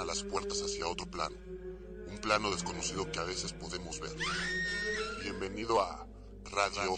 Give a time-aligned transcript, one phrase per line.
[0.00, 1.34] A las puertas hacia otro plano,
[2.06, 4.14] un plano desconocido que a veces podemos ver.
[5.22, 6.06] Bienvenido a
[6.44, 6.96] Radio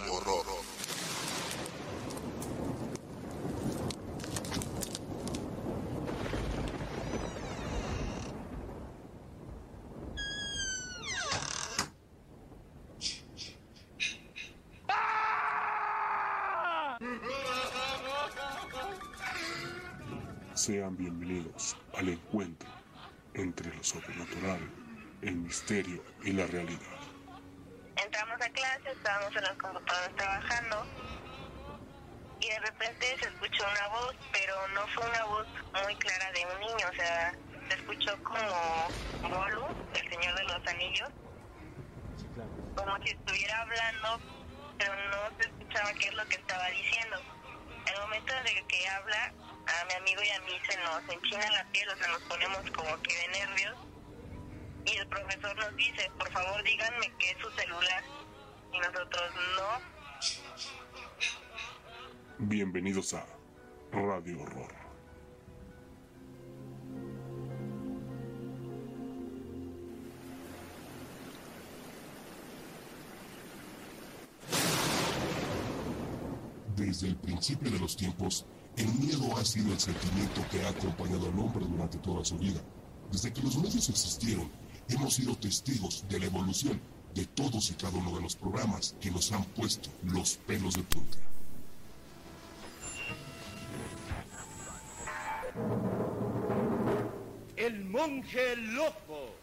[25.22, 26.80] el misterio y la realidad.
[27.96, 30.86] Entramos a clase, estábamos en las computadoras trabajando
[32.40, 35.46] y de repente se escuchó una voz, pero no fue una voz
[35.84, 37.34] muy clara de un niño, o sea,
[37.68, 38.88] se escuchó como
[39.22, 41.10] Bolu, el Señor de los Anillos,
[42.76, 44.20] como si estuviera hablando,
[44.78, 47.16] pero no se escuchaba qué es lo que estaba diciendo.
[47.86, 49.32] El momento de que habla,
[49.66, 52.70] a mi amigo y a mí se nos enchina la piel, o sea, nos ponemos
[52.70, 53.87] como que de nervios.
[54.86, 58.02] Y el profesor nos dice, por favor díganme que es su celular.
[58.72, 59.98] Y nosotros no.
[62.38, 63.26] Bienvenidos a
[63.92, 64.72] Radio Horror.
[76.76, 78.46] Desde el principio de los tiempos,
[78.76, 82.60] el miedo ha sido el sentimiento que ha acompañado al hombre durante toda su vida.
[83.10, 84.48] Desde que los medios existieron,
[84.88, 86.80] hemos sido testigos de la evolución
[87.14, 90.82] de todos y cada uno de los programas que nos han puesto los pelos de
[90.82, 91.18] punta.
[97.56, 99.34] El monje loco.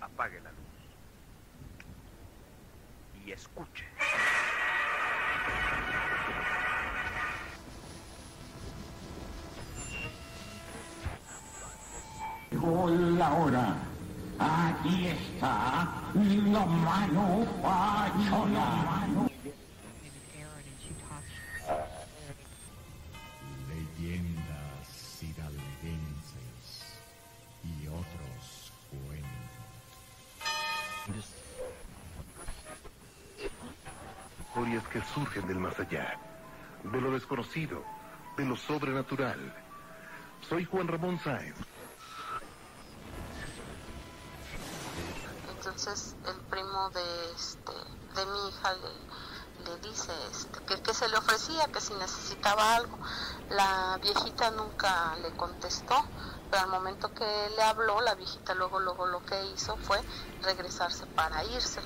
[0.00, 0.60] Apague la luz.
[3.26, 3.93] Y escuche.
[12.64, 13.76] Llegó la hora.
[14.38, 17.46] Aquí está lo mano
[18.46, 19.30] mano.
[23.68, 26.96] leyendas hidalguenses
[27.64, 29.28] y otros cuentos.
[34.48, 36.18] Historias que surgen del más allá,
[36.82, 37.84] de lo desconocido,
[38.38, 39.54] de lo sobrenatural.
[40.48, 41.73] Soy Juan Ramón Sáenz.
[46.94, 47.72] De este
[48.14, 52.98] de mi hija le, le dice este, que, se le ofrecía, que si necesitaba algo.
[53.50, 55.96] La viejita nunca le contestó,
[56.50, 60.00] pero al momento que le habló, la viejita luego luego lo que hizo fue
[60.42, 61.80] regresarse para irse,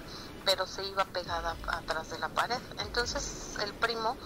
[0.45, 2.61] pero se iba pegada atrás de la pared.
[2.79, 4.17] Entonces el primo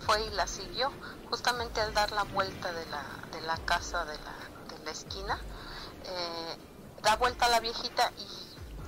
[0.00, 0.90] fue y la siguió,
[1.30, 5.38] justamente al dar la vuelta de la, de la casa de la, de la esquina,
[6.04, 6.58] eh,
[7.02, 8.43] da vuelta a la viejita y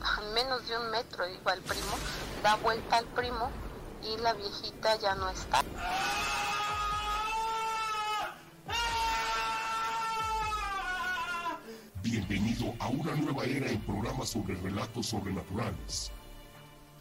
[0.06, 1.96] a menos de un metro iba el primo,
[2.42, 3.50] da vuelta al primo
[4.02, 5.62] y la viejita ya no está.
[12.02, 16.12] Bienvenido a una nueva era en programas sobre relatos sobrenaturales.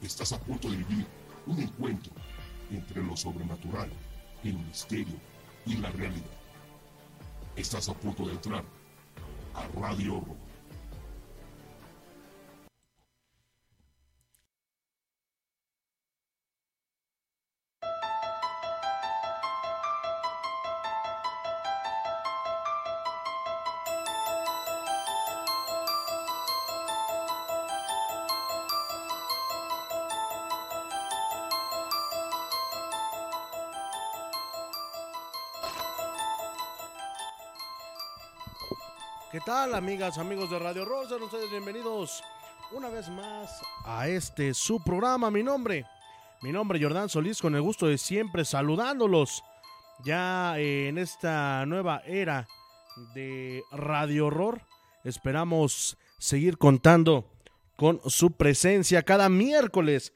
[0.01, 1.07] Estás a punto de vivir
[1.45, 2.11] un encuentro
[2.71, 3.89] entre lo sobrenatural,
[4.43, 5.17] el misterio
[5.67, 6.25] y la realidad.
[7.55, 8.63] Estás a punto de entrar
[9.53, 10.44] a Radio Horror.
[39.35, 41.09] ¿Qué tal, amigas, amigos de Radio Rosa?
[41.09, 42.23] Sean ustedes bienvenidos
[42.71, 43.51] una vez más
[43.83, 45.29] a este su programa.
[45.29, 45.85] Mi nombre,
[46.41, 49.43] mi nombre Jordán Solís, con el gusto de siempre saludándolos
[50.05, 52.47] ya eh, en esta nueva era
[53.13, 54.61] de Radio Horror.
[55.03, 57.29] Esperamos seguir contando
[57.75, 60.13] con su presencia cada miércoles,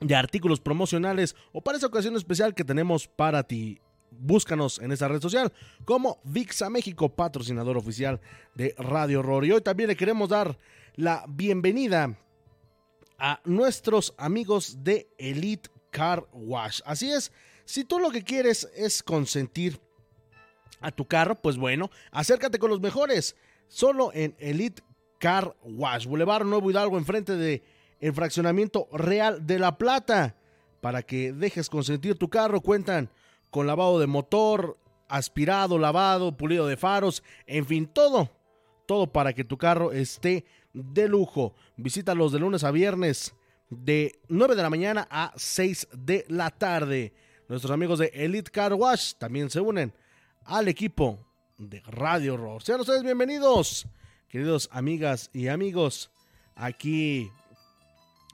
[0.00, 3.80] de artículos promocionales o para esa ocasión especial que tenemos para ti.
[4.18, 5.52] Búscanos en esta red social
[5.84, 8.20] como VIXA México, patrocinador oficial
[8.54, 9.44] de Radio Horror.
[9.44, 10.58] Y hoy también le queremos dar
[10.94, 12.18] la bienvenida
[13.18, 16.80] a nuestros amigos de Elite Car Wash.
[16.84, 17.32] Así es,
[17.64, 19.80] si tú lo que quieres es consentir
[20.80, 23.36] a tu carro, pues bueno, acércate con los mejores.
[23.68, 24.82] Solo en Elite
[25.18, 27.62] Car Wash, Boulevard Nuevo Hidalgo, enfrente de
[28.00, 30.36] el fraccionamiento Real de la Plata.
[30.80, 33.10] Para que dejes consentir tu carro, cuentan
[33.56, 34.76] con lavado de motor,
[35.08, 38.30] aspirado, lavado, pulido de faros, en fin, todo,
[38.84, 40.44] todo para que tu carro esté
[40.74, 41.54] de lujo.
[41.78, 43.34] Visítalos de lunes a viernes
[43.70, 47.14] de 9 de la mañana a 6 de la tarde.
[47.48, 49.94] Nuestros amigos de Elite Car Wash también se unen
[50.44, 51.18] al equipo
[51.56, 52.62] de Radio Horror.
[52.62, 53.86] Sean ustedes bienvenidos,
[54.28, 56.10] queridos amigas y amigos,
[56.56, 57.30] aquí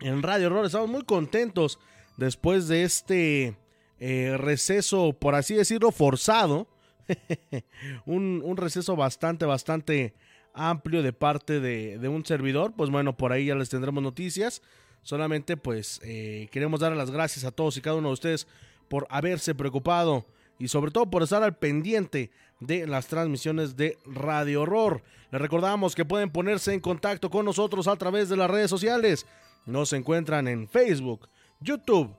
[0.01, 0.67] en Radio Horror.
[0.67, 1.79] Estamos muy contentos
[2.17, 3.62] después de este
[4.05, 6.67] eh, receso, por así decirlo, forzado.
[8.05, 10.13] un, un, receso bastante, bastante
[10.55, 12.73] amplio de parte de, de, un servidor.
[12.77, 14.61] Pues bueno, por ahí ya les tendremos noticias.
[15.03, 18.49] Solamente pues eh, queremos dar las gracias a todos y cada uno de ustedes
[18.89, 20.27] por haberse preocupado
[20.59, 25.05] y sobre todo por estar al pendiente de las transmisiones de Radio Horror.
[25.31, 29.27] Les recordamos que pueden ponerse en contacto con nosotros a través de las redes sociales.
[29.65, 31.29] Nos encuentran en Facebook,
[31.61, 32.17] YouTube,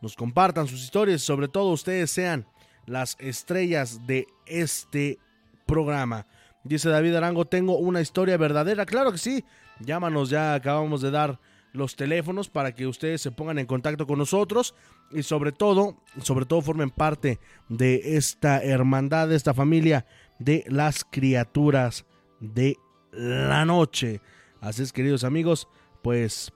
[0.00, 2.46] nos compartan sus historias, sobre todo ustedes sean
[2.86, 5.18] las estrellas de este
[5.66, 6.26] programa.
[6.64, 8.86] Dice David Arango, tengo una historia verdadera.
[8.86, 9.44] Claro que sí,
[9.80, 11.38] llámanos, ya acabamos de dar
[11.72, 14.74] los teléfonos para que ustedes se pongan en contacto con nosotros
[15.10, 17.38] y sobre todo, sobre todo formen parte
[17.68, 20.06] de esta hermandad, de esta familia
[20.38, 22.04] de las criaturas
[22.40, 22.76] de
[23.12, 24.20] la noche.
[24.60, 25.68] Así es, queridos amigos,
[26.02, 26.52] pues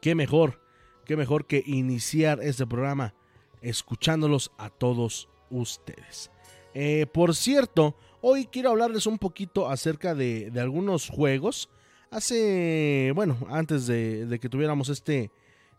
[0.00, 0.60] qué mejor,
[1.04, 3.14] qué mejor que iniciar este programa
[3.60, 6.30] escuchándolos a todos ustedes.
[6.74, 11.68] Eh, por cierto, hoy quiero hablarles un poquito acerca de, de algunos juegos.
[12.10, 15.30] Hace, bueno, antes de, que tuviéramos este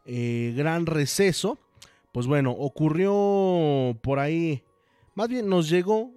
[0.05, 1.57] eh, gran receso,
[2.11, 4.63] pues bueno, ocurrió por ahí,
[5.15, 6.11] más bien nos llegó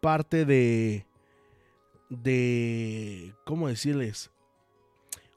[0.00, 1.06] parte de,
[2.08, 4.30] de, ¿cómo decirles?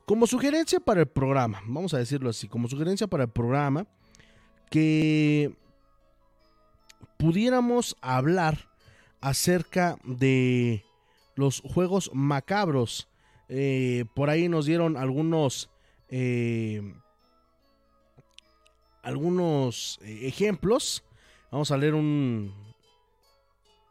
[0.05, 3.85] Como sugerencia para el programa, vamos a decirlo así, como sugerencia para el programa,
[4.69, 5.55] que
[7.17, 8.69] pudiéramos hablar
[9.21, 10.83] acerca de
[11.35, 13.07] los juegos macabros.
[13.49, 15.69] Eh, por ahí nos dieron algunos
[16.09, 16.93] eh,
[19.03, 21.03] algunos eh, ejemplos.
[21.51, 22.53] Vamos a leer un,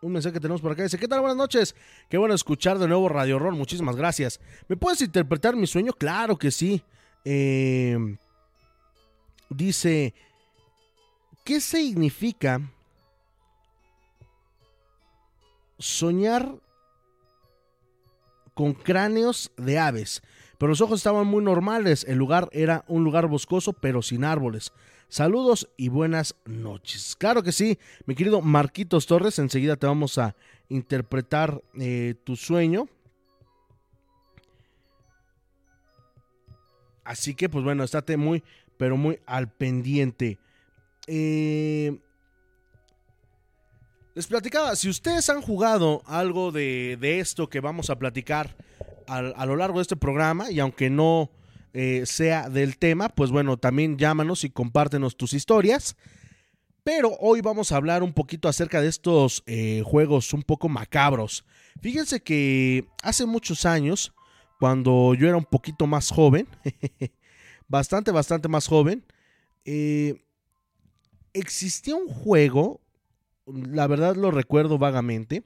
[0.01, 0.83] un mensaje que tenemos por acá.
[0.83, 1.21] Dice, ¿qué tal?
[1.21, 1.75] Buenas noches.
[2.09, 3.55] Qué bueno escuchar de nuevo Radio Horror.
[3.55, 4.41] Muchísimas gracias.
[4.69, 5.93] ¿Me puedes interpretar mi sueño?
[5.93, 6.83] Claro que sí.
[7.25, 8.17] Eh,
[9.51, 10.15] dice,
[11.45, 12.61] ¿qué significa
[15.79, 16.55] soñar
[18.55, 20.23] con cráneos de aves?
[20.59, 22.05] Pero los ojos estaban muy normales.
[22.09, 24.73] El lugar era un lugar boscoso, pero sin árboles.
[25.09, 27.17] Saludos y buenas noches.
[27.19, 30.37] Claro que sí, mi querido Marquitos Torres, enseguida te vamos a
[30.69, 32.89] interpretar eh, tu sueño.
[37.05, 38.45] Así que, pues bueno, estate muy,
[38.77, 40.39] pero muy al pendiente.
[41.07, 41.99] Eh,
[44.15, 48.57] les platicaba, si ustedes han jugado algo de, de esto que vamos a platicar
[49.07, 51.31] a, a lo largo de este programa, y aunque no
[51.73, 55.97] eh, sea del tema, pues bueno, también llámanos y compártenos tus historias.
[56.85, 61.45] Pero hoy vamos a hablar un poquito acerca de estos eh, juegos un poco macabros.
[61.83, 64.15] Fíjense que hace muchos años,
[64.59, 66.49] cuando yo era un poquito más joven,
[67.69, 69.05] bastante, bastante más joven,
[69.67, 70.25] eh,
[71.35, 72.81] existía un juego,
[73.47, 75.45] la verdad lo recuerdo vagamente,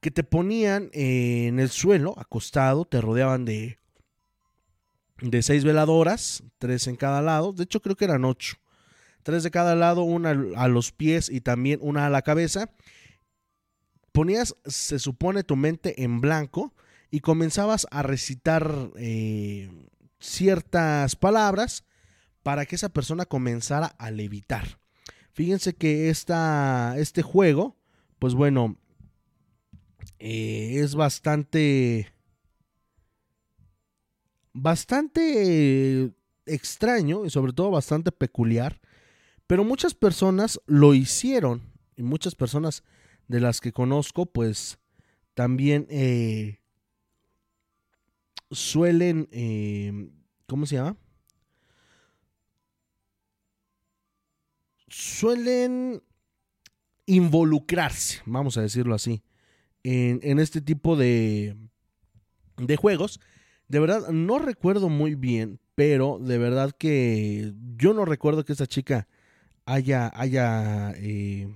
[0.00, 3.78] que te ponían en el suelo, acostado, te rodeaban de,
[5.22, 8.56] de seis veladoras, tres en cada lado, de hecho creo que eran ocho,
[9.22, 12.70] tres de cada lado, una a los pies y también una a la cabeza.
[14.12, 16.74] Ponías, se supone, tu mente en blanco
[17.10, 19.70] y comenzabas a recitar eh,
[20.18, 21.84] ciertas palabras
[22.42, 24.80] para que esa persona comenzara a levitar.
[25.32, 27.76] Fíjense que esta, este juego,
[28.18, 28.76] pues bueno,
[30.18, 32.12] eh, es bastante,
[34.52, 36.12] bastante
[36.46, 38.80] extraño y sobre todo bastante peculiar,
[39.46, 41.62] pero muchas personas lo hicieron
[41.96, 42.82] y muchas personas
[43.28, 44.78] de las que conozco, pues
[45.34, 46.60] también eh,
[48.50, 50.10] suelen, eh,
[50.46, 50.96] ¿cómo se llama?
[54.88, 56.02] Suelen
[57.06, 59.22] involucrarse, vamos a decirlo así,
[59.82, 61.56] en, en este tipo de,
[62.58, 63.20] de juegos.
[63.68, 68.66] De verdad, no recuerdo muy bien, pero de verdad que yo no recuerdo que esta
[68.66, 69.08] chica
[69.64, 71.48] haya, haya, eh,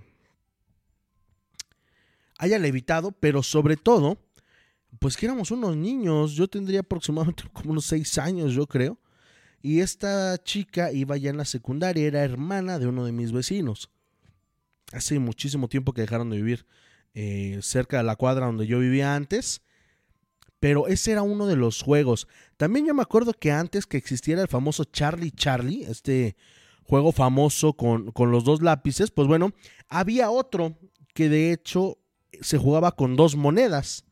[2.39, 4.19] haya levitado, pero sobre todo,
[4.99, 8.99] pues que éramos unos niños, yo tendría aproximadamente como unos seis años, yo creo,
[9.63, 13.91] y esta chica iba ya en la secundaria, era hermana de uno de mis vecinos.
[14.93, 16.67] Hace muchísimo tiempo que dejaron de vivir
[17.15, 19.63] eh, cerca de la cuadra donde yo vivía antes,
[20.66, 22.26] pero ese era uno de los juegos.
[22.56, 26.35] También yo me acuerdo que antes que existiera el famoso Charlie Charlie, este
[26.82, 29.52] juego famoso con, con los dos lápices, pues bueno,
[29.88, 30.76] había otro
[31.14, 31.99] que de hecho
[32.40, 34.06] se jugaba con dos monedas.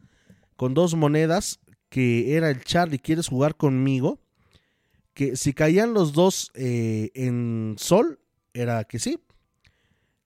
[0.54, 1.58] Con dos monedas,
[1.88, 4.20] que era el Charlie, ¿quieres jugar conmigo?
[5.12, 8.20] Que si caían los dos eh, en sol,
[8.52, 9.18] era que sí.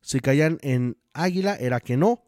[0.02, 2.22] Si caían en águila, era que no.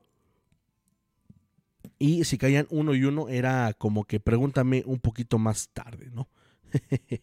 [2.02, 6.30] Y si caían uno y uno, era como que pregúntame un poquito más tarde, ¿no?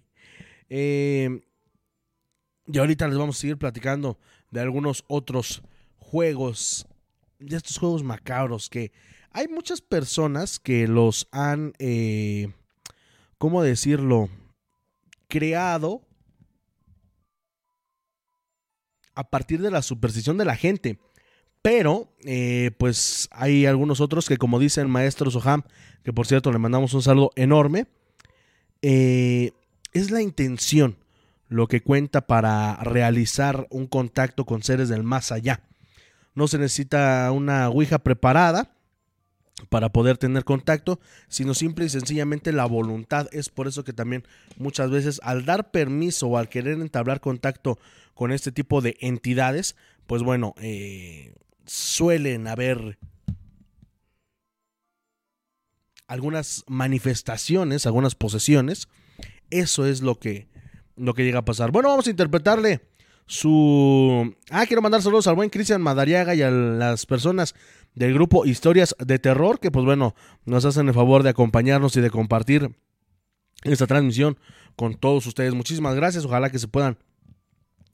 [0.69, 1.41] eh,
[2.67, 4.19] y ahorita les vamos a seguir platicando
[4.51, 5.63] de algunos otros
[5.97, 6.87] juegos,
[7.39, 8.91] de estos juegos macabros que
[9.31, 12.53] hay muchas personas que los han, eh,
[13.39, 14.29] ¿cómo decirlo?
[15.27, 16.07] Creado
[19.15, 20.99] a partir de la superstición de la gente.
[21.67, 25.63] Pero, eh, pues hay algunos otros que, como dice el maestro Soham,
[26.01, 27.87] que por cierto le mandamos un saludo enorme,
[28.81, 29.51] eh,
[29.91, 30.95] es la intención
[31.49, 35.59] lo que cuenta para realizar un contacto con seres del más allá.
[36.35, 38.71] No se necesita una Ouija preparada
[39.67, 43.27] para poder tener contacto, sino simple y sencillamente la voluntad.
[43.33, 44.23] Es por eso que también
[44.55, 47.77] muchas veces al dar permiso o al querer entablar contacto
[48.13, 51.33] con este tipo de entidades, pues bueno, eh,
[51.67, 52.97] suelen haber
[56.07, 58.87] algunas manifestaciones, algunas posesiones.
[59.49, 60.47] Eso es lo que,
[60.95, 61.71] lo que llega a pasar.
[61.71, 62.81] Bueno, vamos a interpretarle
[63.25, 64.35] su...
[64.49, 67.55] Ah, quiero mandar saludos al buen Cristian Madariaga y a las personas
[67.93, 72.01] del grupo Historias de Terror, que pues bueno, nos hacen el favor de acompañarnos y
[72.01, 72.75] de compartir
[73.63, 74.37] esta transmisión
[74.75, 75.53] con todos ustedes.
[75.53, 76.97] Muchísimas gracias, ojalá que se puedan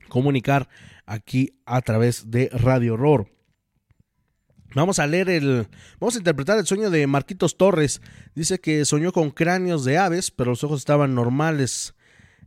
[0.09, 0.69] comunicar
[1.05, 3.33] aquí a través de Radio Horror.
[4.75, 5.67] Vamos a leer el.
[5.99, 8.01] Vamos a interpretar el sueño de Marquitos Torres.
[8.35, 11.93] Dice que soñó con cráneos de aves, pero los ojos estaban normales.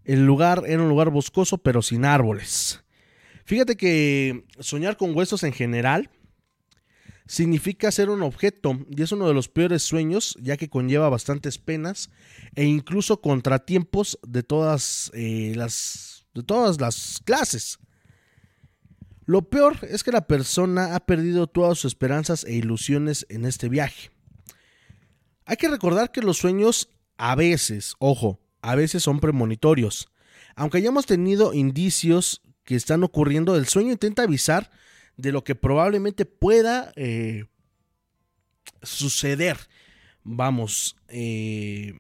[0.05, 2.83] El lugar era un lugar boscoso, pero sin árboles.
[3.45, 6.11] Fíjate que soñar con huesos en general
[7.27, 11.59] significa ser un objeto y es uno de los peores sueños, ya que conlleva bastantes
[11.59, 12.11] penas
[12.55, 17.79] e incluso contratiempos de todas eh, las de todas las clases.
[19.27, 23.69] Lo peor es que la persona ha perdido todas sus esperanzas e ilusiones en este
[23.69, 24.11] viaje.
[25.45, 30.09] Hay que recordar que los sueños a veces, ojo, a veces son premonitorios.
[30.55, 34.71] Aunque hayamos tenido indicios que están ocurriendo, el sueño intenta avisar
[35.17, 37.47] de lo que probablemente pueda eh,
[38.83, 39.57] suceder.
[40.23, 41.95] Vamos, eh,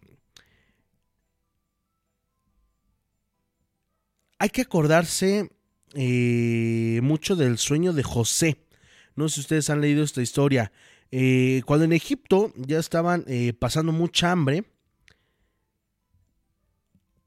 [4.38, 5.50] hay que acordarse
[5.94, 8.58] eh, mucho del sueño de José.
[9.14, 10.72] No sé si ustedes han leído esta historia.
[11.10, 14.64] Eh, cuando en Egipto ya estaban eh, pasando mucha hambre,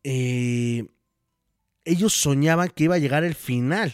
[0.04, 3.94] ellos soñaban que iba a llegar el final,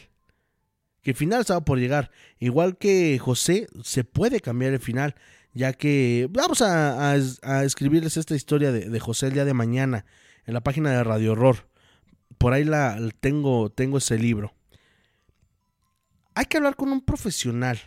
[1.02, 2.12] que el final estaba por llegar.
[2.40, 5.16] Igual que José, se puede cambiar el final,
[5.54, 7.16] ya que vamos a,
[7.64, 10.06] escribirles esta historia de, de José el día de mañana
[10.46, 11.68] en la página de Radio Horror.
[12.46, 14.54] Por ahí la tengo, tengo ese libro.
[16.36, 17.80] Hay que hablar con un profesional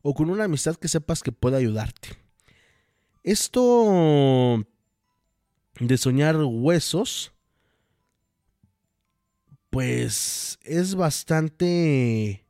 [0.00, 2.10] o con una amistad que sepas que puede ayudarte.
[3.24, 4.64] Esto
[5.80, 7.32] de soñar huesos,
[9.70, 12.46] pues es bastante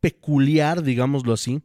[0.00, 1.62] peculiar, digámoslo así,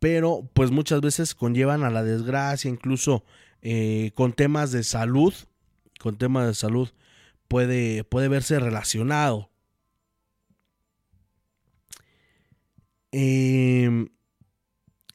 [0.00, 3.24] pero pues muchas veces conllevan a la desgracia, incluso
[3.62, 5.32] eh, con temas de salud,
[6.00, 6.90] con temas de salud
[7.50, 9.50] puede, puede verse relacionado.
[13.10, 14.08] Em,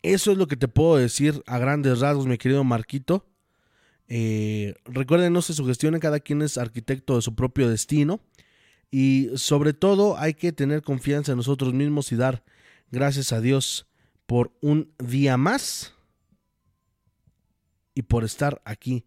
[0.02, 3.26] eso es lo que te puedo decir a grandes rasgos, mi querido Marquito.
[4.10, 8.20] Eh, recuerden, no se sugestionen, cada quien es arquitecto de su propio destino.
[8.92, 12.44] Y sobre todo hay que tener confianza en nosotros mismos y dar
[12.92, 13.88] gracias a Dios
[14.26, 15.94] por un día más
[17.94, 19.06] y por estar aquí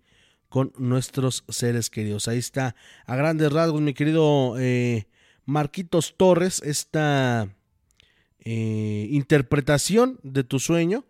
[0.49, 2.29] con nuestros seres queridos.
[2.29, 2.75] Ahí está,
[3.07, 5.07] a grandes rasgos, mi querido eh,
[5.45, 7.49] Marquitos Torres, esta
[8.41, 11.05] eh, interpretación de tu sueño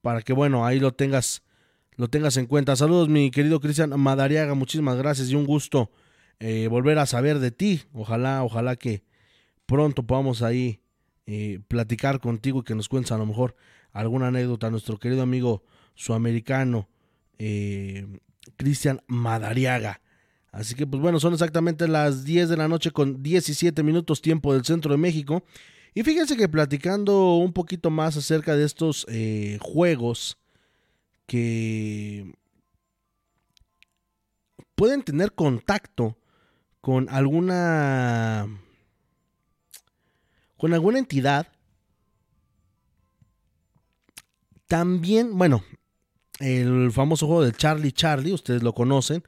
[0.00, 1.42] para que, bueno, ahí lo tengas,
[1.96, 2.76] lo tengas en cuenta.
[2.76, 5.90] Saludos, mi querido Cristian Madariaga, muchísimas gracias y un gusto
[6.40, 7.82] eh, volver a saber de ti.
[7.92, 9.02] Ojalá, ojalá que
[9.66, 10.80] pronto podamos ahí
[11.68, 13.54] platicar contigo y que nos cuentes a lo mejor
[13.92, 14.70] alguna anécdota.
[14.70, 15.62] Nuestro querido amigo
[15.94, 16.88] suamericano,
[17.38, 18.06] eh,
[18.56, 20.00] Cristian Madariaga.
[20.50, 24.54] Así que, pues bueno, son exactamente las 10 de la noche con 17 minutos tiempo
[24.54, 25.44] del centro de México.
[25.94, 30.38] Y fíjense que platicando un poquito más acerca de estos eh, juegos
[31.26, 32.32] que
[34.74, 36.16] pueden tener contacto
[36.80, 38.46] con alguna
[40.56, 41.48] con alguna entidad
[44.68, 45.64] también bueno
[46.38, 49.24] el famoso juego del Charlie Charlie ustedes lo conocen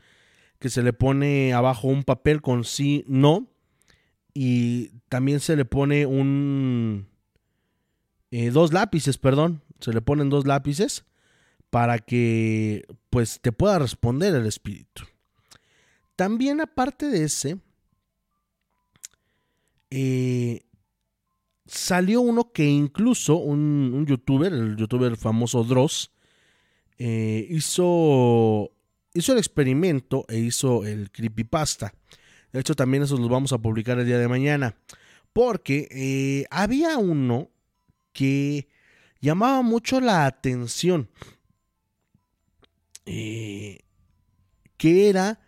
[0.58, 3.48] que se le pone abajo un papel con sí no
[4.32, 7.08] y también se le pone un
[8.30, 11.04] eh, dos lápices perdón se le ponen dos lápices
[11.70, 15.04] para que pues te pueda responder el espíritu.
[16.16, 17.58] También aparte de ese,
[19.90, 20.62] eh,
[21.66, 26.10] salió uno que incluso un, un, youtuber, el youtuber famoso Dross,
[27.02, 28.72] eh, hizo,
[29.14, 31.94] hizo el experimento e hizo el creepypasta.
[32.52, 34.76] De hecho, también esos los vamos a publicar el día de mañana.
[35.32, 37.48] Porque eh, había uno
[38.12, 38.68] que
[39.18, 41.08] llamaba mucho la atención.
[43.06, 43.78] Eh,
[44.76, 45.40] que era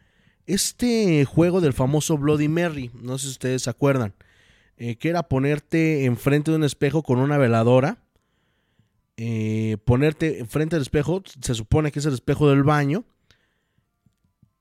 [0.47, 4.15] este juego del famoso Bloody Mary, no sé si ustedes se acuerdan,
[4.77, 8.02] que era ponerte enfrente de un espejo con una veladora,
[9.19, 13.05] eh, ponerte enfrente del espejo, se supone que es el espejo del baño,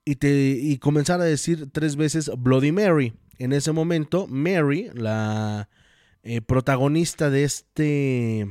[0.04, 3.14] y, comenzar a decir tres veces Bloody Mary.
[3.38, 5.68] En ese momento, Mary, la
[6.24, 8.48] eh, protagonista de este,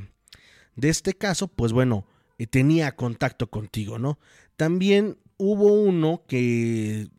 [0.75, 4.17] de este caso, pues bueno, eh, tenía contacto contigo, ¿no?
[4.55, 7.09] También hubo uno que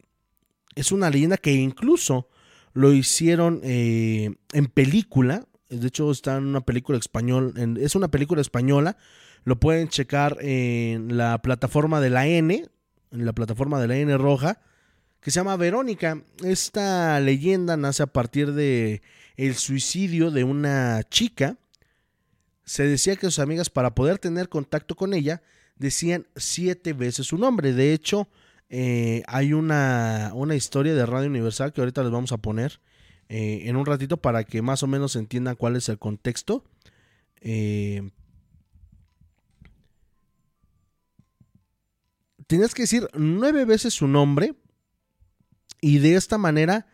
[0.75, 2.29] es una leyenda que incluso
[2.73, 5.47] lo hicieron en película.
[5.78, 7.52] De hecho, está en una película española.
[7.80, 8.96] Es una película española.
[9.44, 12.66] Lo pueden checar en la plataforma de la N.
[13.11, 14.61] En la plataforma de la N roja.
[15.20, 16.22] Que se llama Verónica.
[16.44, 19.02] Esta leyenda nace a partir de
[19.37, 21.56] el suicidio de una chica.
[22.64, 25.42] Se decía que sus amigas, para poder tener contacto con ella,
[25.76, 27.72] decían siete veces su nombre.
[27.72, 28.28] De hecho,
[28.68, 32.80] eh, hay una, una, historia de Radio Universal que ahorita les vamos a poner
[33.35, 36.66] eh, en un ratito para que más o menos entiendan cuál es el contexto.
[37.40, 38.11] Eh,
[42.47, 44.55] tenías que decir nueve veces su nombre
[45.81, 46.87] y de esta manera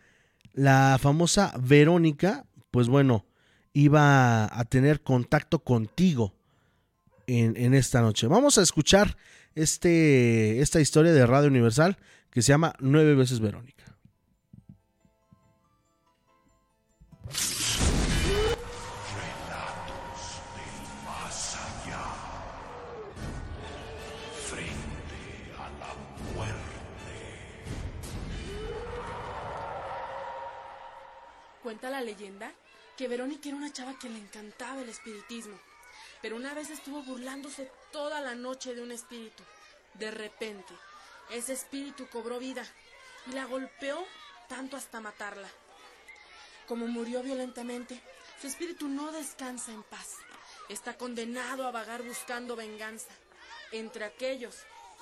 [0.53, 3.25] la famosa Verónica, pues bueno,
[3.73, 6.37] iba a tener contacto contigo
[7.27, 8.27] en, en esta noche.
[8.27, 9.17] Vamos a escuchar
[9.55, 11.97] este, esta historia de Radio Universal
[12.31, 13.78] que se llama Nueve veces Verónica.
[19.19, 20.19] Relatos
[21.05, 22.05] más allá.
[24.49, 25.19] Frente
[25.57, 25.91] a la
[26.33, 27.13] muerte.
[31.63, 32.51] Cuenta la leyenda
[32.97, 35.57] que Verónica era una chava que le encantaba el espiritismo
[36.21, 39.43] pero una vez estuvo burlándose toda la noche de un espíritu.
[39.93, 40.73] De repente,
[41.31, 42.63] ese espíritu cobró vida
[43.27, 44.05] y la golpeó
[44.47, 45.49] tanto hasta matarla.
[46.69, 47.99] Como murió violentamente,
[48.39, 50.17] Su espíritu no descansa en paz.
[50.69, 53.09] Está condenado a vagar buscando venganza
[53.71, 54.55] entre aquellos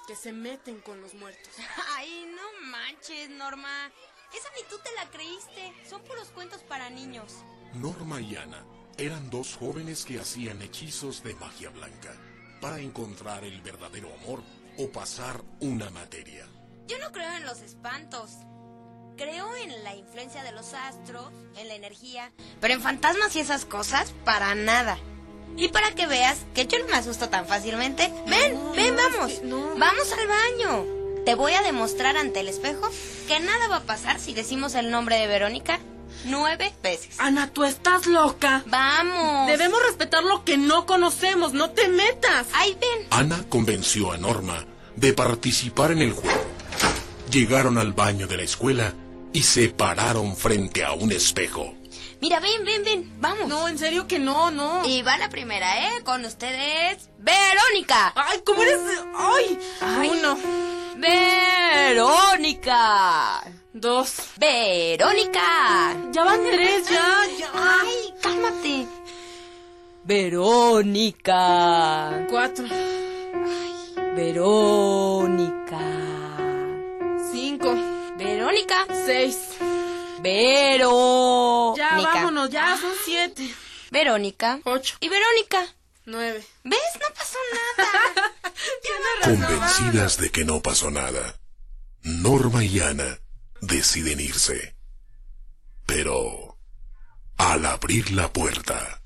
[0.08, 1.54] que se meten con los muertos.
[1.98, 3.92] Ay, no manches, Norma.
[4.34, 5.74] Esa ni tú te la creíste.
[5.88, 7.34] Son puros cuentos para niños.
[7.74, 8.66] Norma y Ana
[8.98, 12.16] eran dos jóvenes que hacían hechizos de magia blanca
[12.62, 14.42] para encontrar el verdadero amor
[14.80, 16.48] o pasar una materia.
[16.88, 18.38] Yo no creo en los espantos.
[19.18, 21.26] Creo en la influencia de los astros,
[21.58, 25.00] en la energía, pero en fantasmas y esas cosas, para nada.
[25.56, 29.42] Y para que veas que yo no me asusto tan fácilmente, ven, ven, vamos.
[29.76, 30.86] Vamos al baño.
[31.26, 32.88] Te voy a demostrar ante el espejo
[33.28, 35.80] que nada va a pasar si decimos el nombre de Verónica
[36.26, 37.16] nueve veces.
[37.18, 38.64] Ana, tú estás loca.
[38.68, 39.48] Vamos.
[39.48, 41.54] Debemos respetar lo que no conocemos.
[41.54, 42.46] No te metas.
[42.54, 43.08] Ahí ven.
[43.10, 44.64] Ana convenció a Norma
[44.96, 46.46] de participar en el juego.
[47.32, 48.94] Llegaron al baño de la escuela
[49.38, 51.76] y se pararon frente a un espejo.
[52.22, 53.14] Mira, ven, ven, ven.
[53.22, 53.48] Vamos.
[53.48, 54.84] No, en serio que no, no.
[54.84, 56.02] Y va la primera, ¿eh?
[56.04, 58.14] Con ustedes, Verónica.
[58.16, 58.80] Ay, ¿cómo eres?
[59.16, 59.60] Ay.
[60.10, 60.36] Uno.
[61.86, 63.44] Verónica.
[63.74, 64.12] Dos.
[64.40, 65.96] Verónica.
[66.12, 67.52] Ya van tres, ya, ya.
[67.54, 68.88] Ay, cálmate.
[70.04, 71.36] Verónica.
[72.28, 72.66] Cuatro.
[74.16, 75.57] Verónica.
[78.58, 78.88] Verónica.
[79.06, 79.38] Seis.
[80.22, 81.78] Verónica.
[81.78, 83.54] Ya, vámonos, ya son siete.
[83.92, 84.60] Verónica.
[84.64, 84.96] Ocho.
[85.00, 85.76] Y Verónica.
[86.06, 86.44] Nueve.
[86.64, 86.80] ¿Ves?
[86.96, 88.34] No pasó nada.
[89.24, 91.40] Convencidas de que no pasó nada,
[92.02, 93.20] Norma y Ana
[93.62, 94.76] deciden irse.
[95.86, 96.58] Pero,
[97.38, 98.97] al abrir la puerta,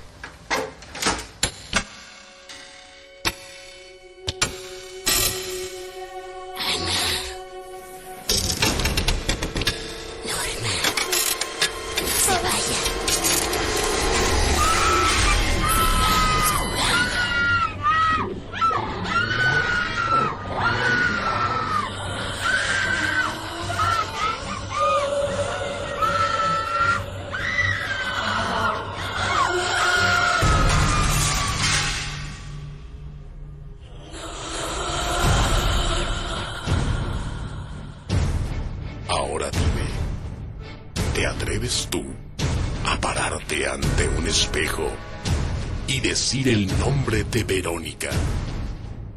[46.47, 48.09] el nombre de Verónica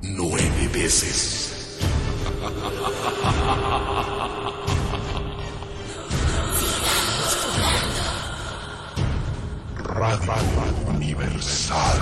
[0.02, 1.78] nueve veces?
[9.78, 10.34] Radio
[10.86, 11.98] Universal.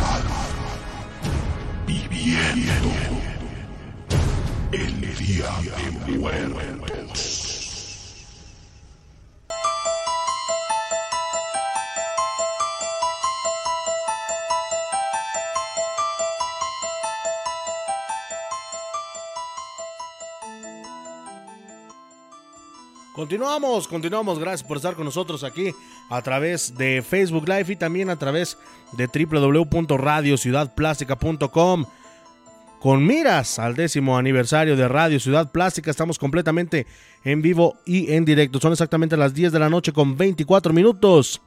[1.86, 2.90] Viviendo
[4.72, 5.46] el día
[6.06, 7.41] de muertos.
[23.22, 24.40] Continuamos, continuamos.
[24.40, 25.72] Gracias por estar con nosotros aquí
[26.10, 28.58] a través de Facebook Live y también a través
[28.94, 31.84] de www.radiociudadplástica.com.
[32.80, 36.88] Con miras al décimo aniversario de Radio Ciudad Plástica, estamos completamente
[37.22, 38.58] en vivo y en directo.
[38.58, 41.40] Son exactamente las 10 de la noche con 24 minutos.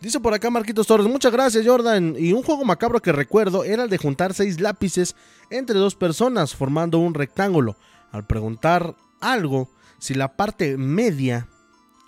[0.00, 2.14] Dice por acá Marquitos Torres, muchas gracias Jordan.
[2.16, 5.16] Y un juego macabro que recuerdo era el de juntar seis lápices
[5.50, 7.74] entre dos personas formando un rectángulo.
[8.12, 9.68] Al preguntar algo,
[10.04, 11.48] si la parte media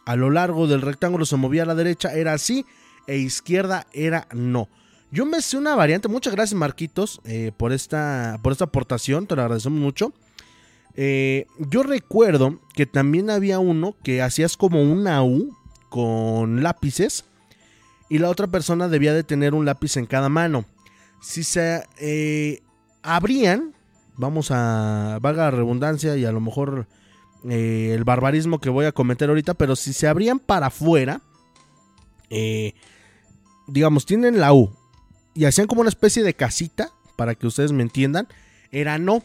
[0.05, 2.67] a lo largo del rectángulo se movía a la derecha era sí
[3.07, 4.69] e izquierda era no.
[5.11, 9.35] Yo me sé una variante, muchas gracias Marquitos eh, por, esta, por esta aportación, te
[9.35, 10.13] lo agradecemos mucho.
[10.95, 15.57] Eh, yo recuerdo que también había uno que hacías como una U
[15.89, 17.25] con lápices
[18.11, 20.67] y la otra persona debía de tener un lápiz en cada mano.
[21.23, 22.61] Si se eh,
[23.03, 23.73] abrían,
[24.19, 26.87] vamos a, valga la redundancia y a lo mejor
[27.49, 31.23] eh, el barbarismo que voy a cometer ahorita, pero si se abrían para afuera,
[32.31, 32.75] eh,
[33.67, 34.73] digamos, tienen la U
[35.35, 38.29] y hacían como una especie de casita, para que ustedes me entiendan,
[38.71, 39.23] era no.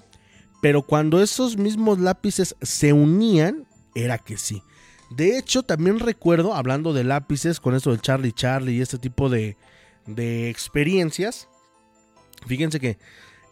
[0.61, 4.63] Pero cuando esos mismos lápices se unían, era que sí.
[5.09, 9.29] De hecho, también recuerdo, hablando de lápices, con esto del Charlie Charlie y este tipo
[9.29, 9.57] de,
[10.05, 11.49] de experiencias,
[12.47, 12.97] fíjense que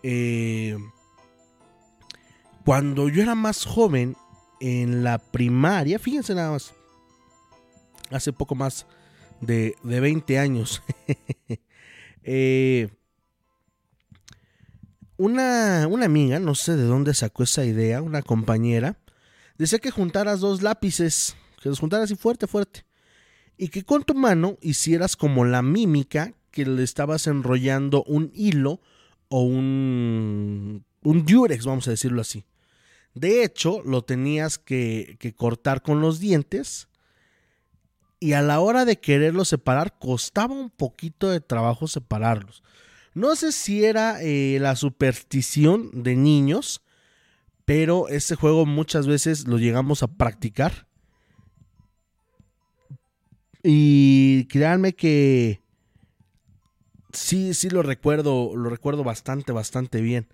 [0.04, 0.78] eh,
[2.64, 4.16] cuando yo era más joven,
[4.60, 6.74] en la primaria, fíjense nada más,
[8.12, 8.86] hace poco más
[9.42, 10.82] de, de 20 años,
[12.24, 12.90] eh,
[15.18, 18.98] una, una amiga, no sé de dónde sacó esa idea, una compañera,
[19.58, 22.86] decía que juntaras dos lápices, que los juntaras así fuerte, fuerte.
[23.58, 28.82] y que con tu mano hicieras como la mímica que le estabas enrollando un hilo
[29.28, 32.46] o un, un durex, vamos a decirlo así.
[33.20, 36.88] De hecho, lo tenías que, cortar con los dientes
[38.18, 42.64] y a la hora de quererlos separar costaba un poquito de trabajo separarlos.
[43.14, 46.82] No sé si era eh, la superstición de niños,
[47.66, 50.88] pero este juego muchas veces lo llegamos a practicar.
[53.64, 55.62] Y créanme que
[57.12, 60.30] sí, sí lo recuerdo, lo recuerdo bastante, bastante bien.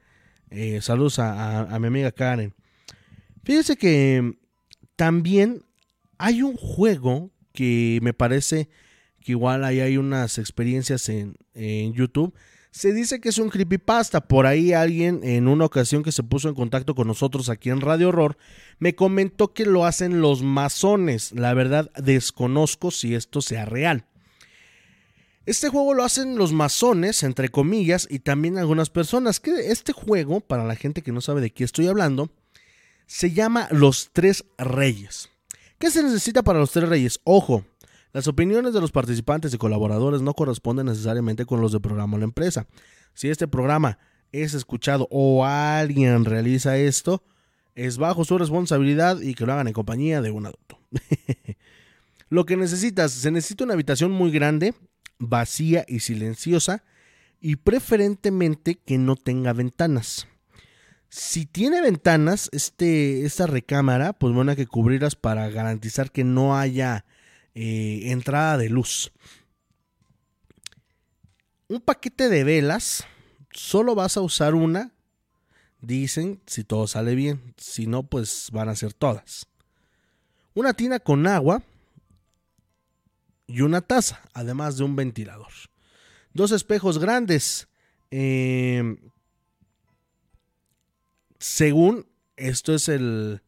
[0.52, 2.54] Eh, saludos a, a, mi amiga Karen.
[3.46, 4.38] Fíjense que
[4.98, 5.64] también
[6.18, 8.68] hay un juego que me parece
[9.22, 12.36] que igual ahí hay unas experiencias en, en YouTube
[12.76, 14.28] se dice que es un creepypasta.
[14.28, 17.80] Por ahí alguien en una ocasión que se puso en contacto con nosotros aquí en
[17.80, 18.38] Radio Horror
[18.80, 21.32] me comentó que lo hacen los masones.
[21.32, 24.04] La verdad desconozco si esto sea real.
[25.46, 29.40] Este juego lo hacen los masones, entre comillas, y también algunas personas.
[29.40, 32.30] Que este juego, para la gente que no sabe de qué estoy hablando,
[33.08, 35.30] se llama Los Tres Reyes.
[35.78, 37.20] ¿Qué se necesita para los Tres Reyes?
[37.24, 37.66] Ojo,
[38.14, 42.20] las opiniones de los participantes y colaboradores no corresponden necesariamente con los del programa o
[42.20, 42.68] la empresa.
[43.14, 44.00] Si este programa
[44.32, 47.24] es escuchado o alguien realiza esto,
[47.76, 50.80] es bajo su responsabilidad y que lo hagan en compañía de un adulto.
[52.30, 54.74] lo que necesitas, se necesita una habitación muy grande,
[55.20, 56.84] vacía y silenciosa
[57.42, 60.28] y preferentemente que no tenga ventanas.
[61.10, 67.06] Si tiene ventanas, este, esta recámara, pues bueno, que cubrirlas para garantizar que no haya
[67.54, 69.12] eh, entrada de luz.
[71.68, 73.06] Un paquete de velas,
[73.52, 74.92] solo vas a usar una,
[75.82, 77.54] dicen, si todo sale bien.
[77.58, 79.48] Si no, pues van a ser todas.
[80.54, 81.64] Una tina con agua
[83.48, 85.52] y una taza, además de un ventilador.
[86.34, 87.68] Dos espejos grandes.
[88.12, 88.98] Em,
[91.40, 93.42] según esto es el,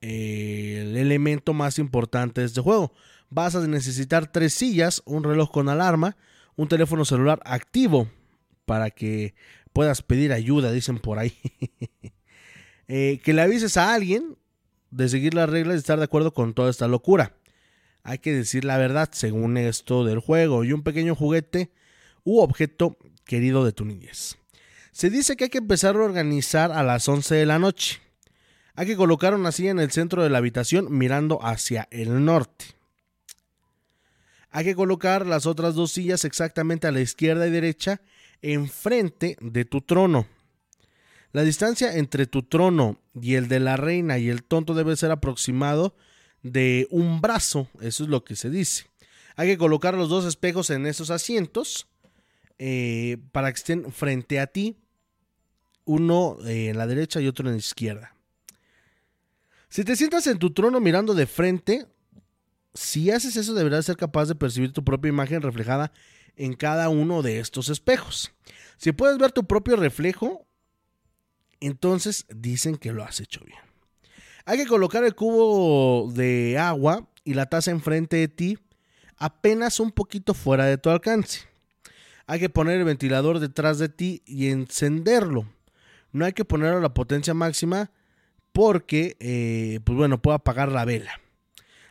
[0.00, 2.92] el elemento más importante de este juego
[3.30, 6.16] vas a necesitar tres sillas, un reloj con alarma,
[6.56, 8.10] un teléfono celular activo
[8.64, 9.34] para que
[9.72, 11.34] puedas pedir ayuda, dicen por ahí.
[12.90, 14.38] Eh, que le avises a alguien
[14.90, 17.34] de seguir las reglas y estar de acuerdo con toda esta locura.
[18.02, 21.70] Hay que decir la verdad según esto del juego y un pequeño juguete
[22.24, 24.37] u objeto querido de tu niñez.
[24.98, 28.00] Se dice que hay que empezar a organizar a las 11 de la noche.
[28.74, 32.64] Hay que colocar una silla en el centro de la habitación mirando hacia el norte.
[34.50, 38.00] Hay que colocar las otras dos sillas exactamente a la izquierda y derecha
[38.42, 40.26] enfrente de tu trono.
[41.30, 45.12] La distancia entre tu trono y el de la reina y el tonto debe ser
[45.12, 45.94] aproximado
[46.42, 48.86] de un brazo, eso es lo que se dice.
[49.36, 51.86] Hay que colocar los dos espejos en esos asientos
[52.58, 54.76] eh, para que estén frente a ti,
[55.88, 58.14] uno en la derecha y otro en la izquierda.
[59.70, 61.86] Si te sientas en tu trono mirando de frente,
[62.74, 65.90] si haces eso, deberás ser capaz de percibir tu propia imagen reflejada
[66.36, 68.32] en cada uno de estos espejos.
[68.76, 70.46] Si puedes ver tu propio reflejo,
[71.58, 73.58] entonces dicen que lo has hecho bien.
[74.44, 78.58] Hay que colocar el cubo de agua y la taza enfrente de ti,
[79.16, 81.40] apenas un poquito fuera de tu alcance.
[82.26, 85.46] Hay que poner el ventilador detrás de ti y encenderlo.
[86.12, 87.90] No hay que ponerlo a la potencia máxima
[88.52, 91.20] porque, eh, pues bueno, puede apagar la vela.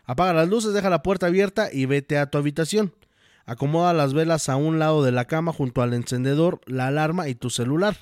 [0.06, 2.93] Apaga las luces, deja la puerta abierta y vete a tu habitación.
[3.45, 7.36] Acomoda las velas a un lado de la cama junto al encendedor, la alarma y
[7.36, 7.97] tu celular.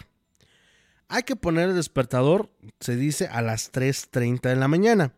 [1.07, 2.49] Hay que poner el despertador,
[2.79, 5.13] se dice, a las 3.30 de la mañana.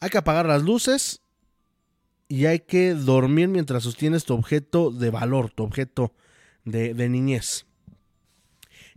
[0.00, 1.22] Hay que apagar las luces
[2.28, 6.12] y hay que dormir mientras sostienes tu objeto de valor, tu objeto
[6.64, 7.67] de niñez.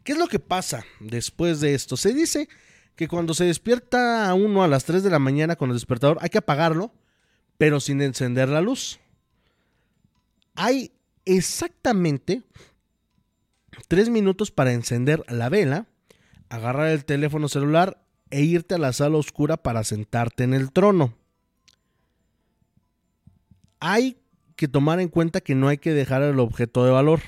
[0.04, 1.98] ¿Qué es lo que pasa después de esto?
[1.98, 2.50] Se dice
[2.96, 6.30] que cuando se despierta uno a las 3 de la mañana con el despertador hay
[6.30, 6.92] que apagarlo,
[7.58, 9.00] pero sin encender la luz.
[10.56, 10.92] Hay
[11.26, 12.44] exactamente
[13.88, 15.88] 3 minutos para encender la vela,
[16.50, 21.14] agarrar el teléfono celular e irte a la sala oscura para sentarte en el trono.
[23.80, 24.18] Hay
[24.56, 27.22] que tomar en cuenta que no hay que dejar el objeto de valor.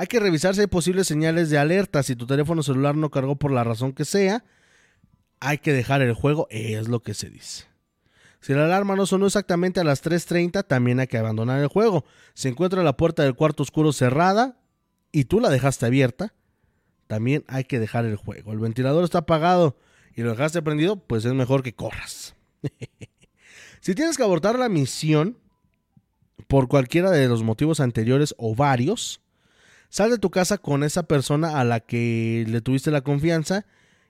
[0.00, 2.02] Hay que revisar si hay posibles señales de alerta.
[2.02, 4.46] Si tu teléfono celular no cargó por la razón que sea,
[5.40, 7.66] hay que dejar el juego, es lo que se dice.
[8.40, 12.06] Si la alarma no sonó exactamente a las 3.30, también hay que abandonar el juego.
[12.32, 14.58] Si encuentra la puerta del cuarto oscuro cerrada
[15.12, 16.32] y tú la dejaste abierta,
[17.06, 18.52] también hay que dejar el juego.
[18.54, 19.76] El ventilador está apagado
[20.16, 22.34] y lo dejaste prendido, pues es mejor que corras.
[23.82, 25.38] Si tienes que abortar la misión
[26.46, 29.22] por cualquiera de los motivos anteriores o varios,
[29.90, 33.66] sal de tu casa con esa persona a la que le tuviste la confianza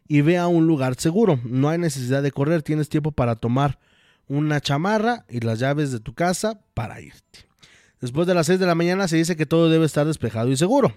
[0.07, 1.41] y ve a un lugar seguro.
[1.45, 3.81] No hay necesidad de correr, tienes tiempo para tomar
[4.29, 7.49] una chamarra y las llaves de tu casa para irte.
[8.01, 10.57] Después de las 6 de la mañana se dice que todo debe estar despejado y
[10.57, 10.97] seguro.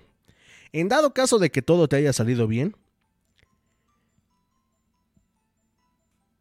[0.71, 2.75] En dado caso de que todo te haya salido bien,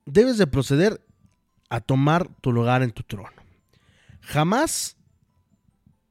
[0.06, 1.00] debes de proceder
[1.68, 3.32] a tomar tu lugar en tu trono.
[4.20, 4.96] Jamás,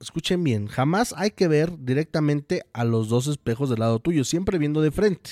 [0.02, 4.58] escuchen bien, jamás hay que ver directamente a los dos espejos del lado tuyo, siempre
[4.58, 5.32] viendo de frente.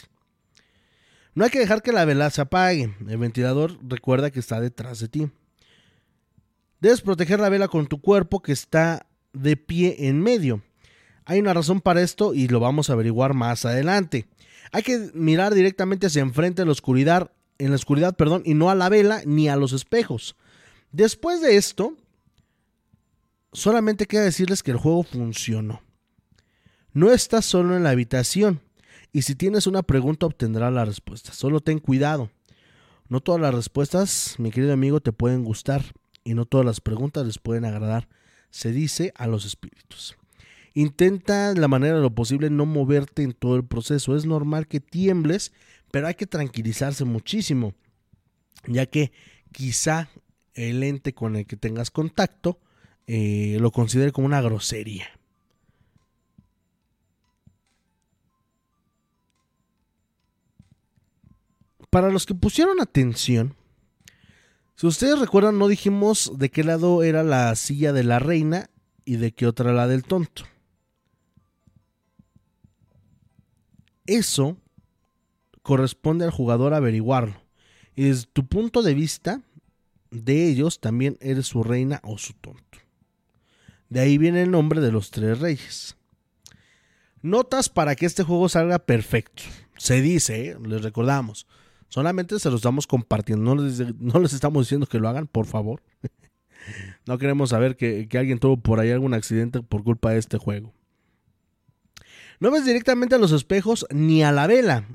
[1.36, 2.96] No hay que dejar que la vela se apague.
[3.08, 5.30] El ventilador recuerda que está detrás de ti.
[6.80, 10.64] Debes proteger la vela con tu cuerpo que está de pie en medio.
[11.26, 14.28] Hay una razón para esto y lo vamos a averiguar más adelante.
[14.72, 18.70] Hay que mirar directamente hacia enfrente en la oscuridad, en la oscuridad, perdón, y no
[18.70, 20.36] a la vela ni a los espejos.
[20.92, 21.96] Después de esto,
[23.54, 25.82] solamente queda decirles que el juego funcionó.
[26.94, 28.62] No estás solo en la habitación
[29.12, 31.34] y si tienes una pregunta obtendrás la respuesta.
[31.34, 32.30] Solo ten cuidado.
[33.08, 35.84] No todas las respuestas, mi querido amigo, te pueden gustar
[36.24, 38.08] y no todas las preguntas les pueden agradar.
[38.52, 40.16] Se dice a los espíritus.
[40.76, 44.16] Intenta de la manera de lo posible no moverte en todo el proceso.
[44.16, 45.52] Es normal que tiembles,
[45.92, 47.74] pero hay que tranquilizarse muchísimo,
[48.68, 49.12] ya que
[49.52, 50.10] quizá
[50.54, 52.60] el ente con el que tengas contacto
[53.12, 55.08] eh, lo considere como una grosería.
[61.89, 63.56] Para los que pusieron atención,
[64.76, 68.69] si ustedes recuerdan, no dijimos de qué lado era la silla de la reina
[69.06, 70.43] y de qué otra la del tonto.
[74.06, 74.56] Eso
[75.63, 77.41] corresponde al jugador averiguarlo.
[77.95, 79.41] Y desde tu punto de vista,
[80.12, 82.79] de ellos también eres su reina o su tonto.
[83.89, 85.95] De ahí viene el nombre de los tres reyes.
[87.21, 89.43] Notas para que este juego salga perfecto.
[89.78, 90.58] Se dice, ¿eh?
[90.63, 91.47] les recordamos.
[91.89, 93.56] Solamente se los estamos compartiendo.
[93.56, 95.82] No les, estamos diciendo que lo hagan, por favor.
[97.06, 100.38] no queremos saber que, que, alguien tuvo por ahí algún accidente por culpa de este
[100.38, 100.73] juego.
[102.39, 104.86] No ves directamente a los espejos ni a la vela.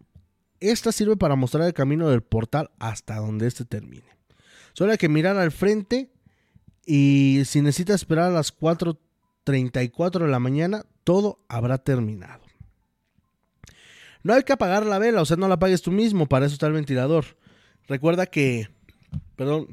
[0.61, 4.07] Esta sirve para mostrar el camino del portal hasta donde este termine.
[4.73, 6.14] Solo hay que mirar al frente
[6.87, 12.43] y si necesitas esperar a las 4.34 de la mañana, todo habrá terminado.
[14.23, 16.55] No hay que apagar la vela, o sea, no la apagues tú mismo, para eso
[16.55, 17.37] está el ventilador.
[17.87, 18.69] Recuerda que,
[19.37, 19.69] perdón,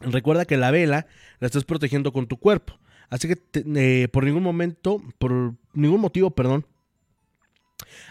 [0.00, 1.06] recuerda que la vela
[1.40, 2.78] la estás protegiendo con tu cuerpo.
[3.10, 6.64] Así que eh, por ningún momento, por ningún motivo, perdón,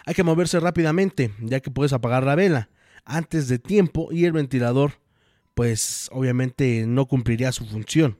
[0.04, 2.68] hay que moverse rápidamente, ya que puedes apagar la vela
[3.04, 5.00] antes de tiempo y el ventilador,
[5.54, 8.16] pues obviamente no cumpliría su función.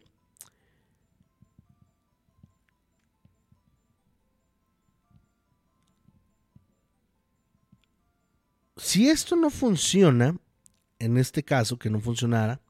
[8.76, 10.36] Si esto no funciona,
[10.98, 12.60] en este caso que no funcionara,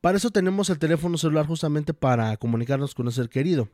[0.00, 3.68] para eso tenemos el teléfono celular justamente para comunicarnos con el ser querido.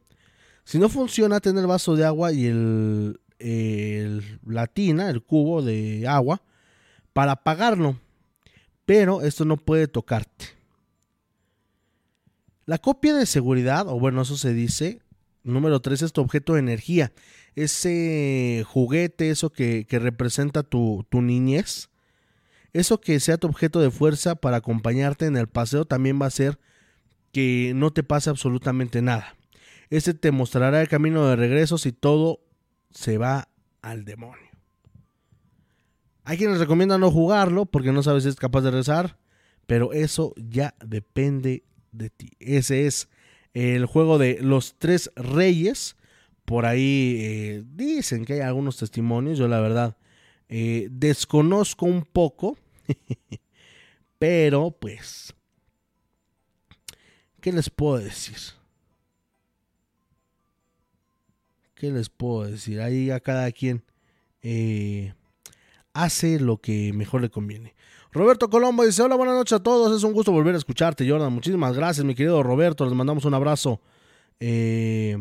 [0.65, 5.63] Si no funciona, tener el vaso de agua y el, el, la tina, el cubo
[5.63, 6.43] de agua,
[7.15, 7.99] para apagarlo.
[8.89, 10.47] Pero esto no puede tocarte.
[12.65, 15.03] La copia de seguridad, o bueno, eso se dice,
[15.43, 17.13] número 3 es tu objeto de energía.
[17.55, 21.91] Ese juguete, eso que, que representa tu, tu niñez,
[22.73, 26.31] eso que sea tu objeto de fuerza para acompañarte en el paseo también va a
[26.31, 26.59] ser
[27.31, 29.37] que no te pase absolutamente nada.
[29.91, 32.41] Ese te mostrará el camino de regreso si todo
[32.91, 33.51] se va
[33.83, 34.48] al demonio.
[36.29, 39.17] Hay quienes recomiendan no jugarlo porque no sabes si es capaz de rezar,
[39.67, 42.33] pero eso ya depende de ti.
[42.39, 43.09] Ese es
[43.55, 45.97] el juego de los tres reyes.
[46.45, 49.39] Por ahí eh, dicen que hay algunos testimonios.
[49.39, 49.97] Yo la verdad
[50.51, 52.59] eh, desconozco un poco,
[54.19, 55.33] pero pues,
[57.41, 58.37] ¿qué les puedo decir?
[61.75, 62.83] ¿Qué les puedo decir?
[62.83, 63.83] Ahí a cada quien
[64.43, 65.15] eh,
[66.03, 67.75] hace lo que mejor le conviene.
[68.13, 71.33] Roberto Colombo dice, hola, buenas noches a todos, es un gusto volver a escucharte, Jordan.
[71.33, 73.81] Muchísimas gracias, mi querido Roberto, les mandamos un abrazo
[74.41, 75.19] eh,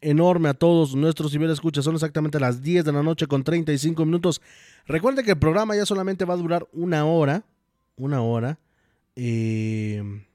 [0.00, 4.42] enorme a todos nuestros escuchas Son exactamente las 10 de la noche con 35 minutos.
[4.86, 7.44] Recuerden que el programa ya solamente va a durar una hora,
[7.96, 8.58] una hora.
[9.14, 10.25] Eh,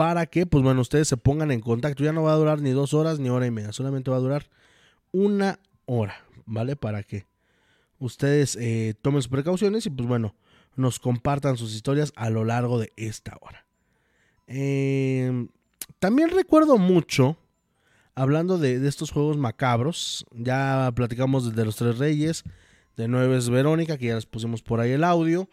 [0.00, 2.02] para que, pues bueno, ustedes se pongan en contacto.
[2.02, 4.20] Ya no va a durar ni dos horas ni hora y media, solamente va a
[4.20, 4.48] durar
[5.12, 6.74] una hora, ¿vale?
[6.74, 7.26] Para que
[7.98, 10.34] ustedes eh, tomen sus precauciones y pues bueno,
[10.74, 13.66] nos compartan sus historias a lo largo de esta hora.
[14.46, 15.48] Em,
[15.98, 17.36] también recuerdo mucho,
[18.14, 22.44] hablando de, estos juegos macabros, ya platicamos de los Tres Reyes,
[22.96, 25.46] de Nueve es Verónica, que ya les pusimos por ahí el audio,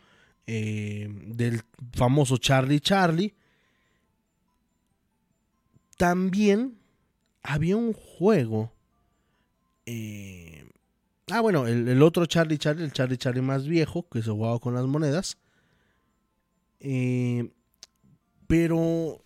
[0.45, 3.35] em, del famoso Charlie Charlie.
[5.97, 6.77] También
[7.41, 8.71] había un juego.
[9.85, 10.69] Eh,
[11.31, 14.75] ah, bueno, el, otro Charlie Charlie, el Charlie Charlie más viejo, que se jugaba con
[14.75, 15.37] las monedas.
[16.79, 17.51] Eh,
[18.47, 19.23] pero.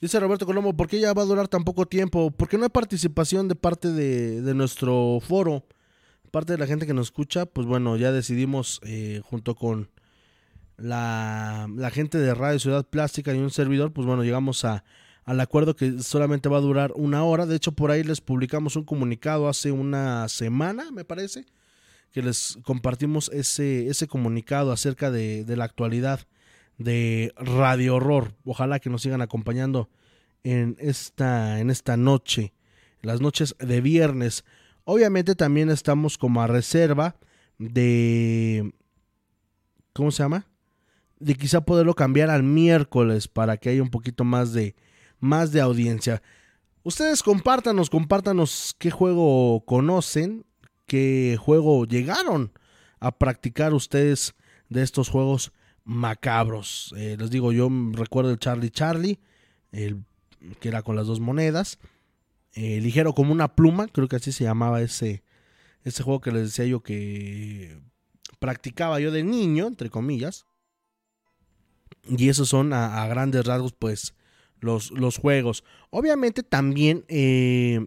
[0.00, 2.30] Dice Roberto Colombo, ¿por qué ya va a durar tan poco tiempo?
[2.30, 5.64] Porque no hay participación de parte de, nuestro foro.
[6.30, 9.88] Parte de la gente que nos escucha, pues bueno, ya decidimos eh, junto con
[10.76, 14.84] la, la gente de Radio Ciudad Plástica y un servidor, pues bueno, llegamos a,
[15.24, 17.46] al acuerdo que solamente va a durar una hora.
[17.46, 21.46] De hecho, por ahí les publicamos un comunicado hace una semana, me parece,
[22.12, 26.20] que les compartimos ese, ese comunicado acerca de, de la actualidad
[26.78, 28.34] de Radio Horror.
[28.44, 29.88] Ojalá que nos sigan acompañando
[30.42, 32.52] en esta, en esta noche,
[33.00, 34.44] las noches de viernes.
[34.84, 37.16] Obviamente también estamos como a reserva
[37.58, 38.72] de...
[39.92, 40.46] ¿Cómo se llama?
[41.24, 44.74] De quizá poderlo cambiar al miércoles para que haya un poquito más de,
[45.20, 46.22] más de audiencia.
[46.82, 50.44] Ustedes compártanos, compártanos qué juego conocen,
[50.86, 52.52] qué juego llegaron
[53.00, 54.34] a practicar ustedes
[54.68, 55.52] de estos juegos
[55.84, 56.94] macabros.
[56.98, 59.18] Eh, les digo, yo recuerdo el Charlie Charlie,
[59.72, 60.04] el
[60.60, 61.78] que era con las dos monedas,
[62.52, 65.22] eh, ligero como una pluma, creo que así se llamaba ese,
[65.84, 67.80] ese juego que les decía yo que
[68.38, 70.44] practicaba yo de niño, entre comillas.
[72.08, 74.14] Y esos son a grandes rasgos, pues,
[74.64, 75.64] los, juegos.
[75.90, 77.86] Obviamente también, eh,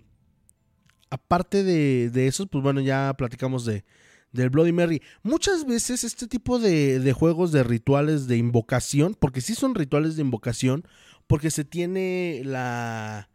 [1.10, 3.84] aparte de, de esos, pues bueno, ya platicamos de,
[4.32, 5.02] del Bloody Mary.
[5.24, 10.16] Muchas veces este tipo de, de, juegos de rituales de invocación, porque sí son rituales
[10.16, 10.88] de invocación,
[11.26, 13.30] porque se tiene la...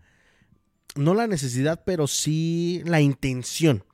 [0.95, 3.85] no la necesidad, pero sí la intención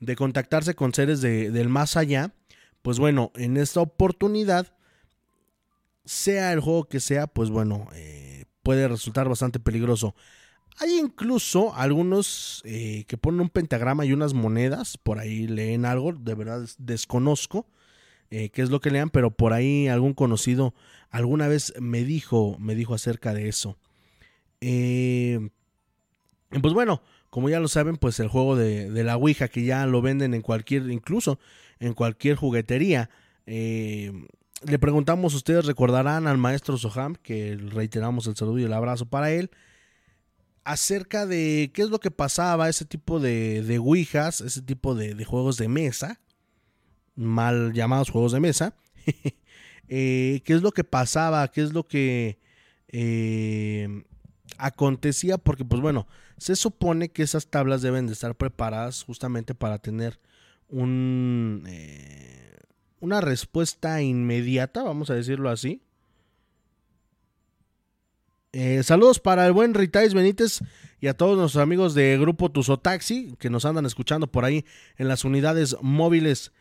[0.00, 2.34] de contactarse con seres de, del más allá.
[2.82, 4.72] Pues bueno, en esta oportunidad,
[6.08, 10.14] sea el juego que sea, pues bueno, eh, puede resultar bastante peligroso.
[10.78, 16.12] Hay incluso algunos eh, que ponen un pentagrama y unas monedas, por ahí leen algo,
[16.12, 17.66] de verdad desconozco
[18.30, 20.74] eh, qué es lo que lean, pero por ahí algún conocido
[21.10, 23.76] alguna vez me dijo, me dijo acerca de eso.
[24.62, 25.50] Eh,
[26.62, 29.84] pues bueno, como ya lo saben, pues el juego de, de, la Ouija, que ya
[29.84, 31.38] lo venden en cualquier, incluso
[31.80, 33.10] en cualquier juguetería,
[34.66, 39.30] le preguntamos, ustedes recordarán al maestro Soham, que reiteramos el saludo y el abrazo para
[39.30, 39.50] él,
[40.64, 45.24] acerca de qué es lo que pasaba, ese tipo de, de ouijas, ese tipo de,
[45.24, 46.20] juegos de mesa,
[47.14, 48.74] mal llamados juegos de mesa,
[49.88, 52.38] eh, qué es lo que pasaba, qué es lo que
[52.88, 54.04] eh,
[54.58, 56.06] acontecía, porque pues bueno,
[56.36, 60.20] se supone que esas tablas deben de estar preparadas justamente para tener
[60.68, 61.64] un...
[61.66, 62.56] Eh,
[63.00, 65.82] una respuesta inmediata, vamos a decirlo así.
[68.52, 70.60] Eh, saludos para el buen Ritais Benítez
[71.00, 74.64] y a todos nuestros amigos de Grupo Tuzo Taxi que nos andan escuchando por ahí
[74.96, 76.52] en las unidades móviles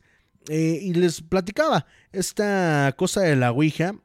[0.50, 3.96] y les platicaba esta cosa de la Ouija,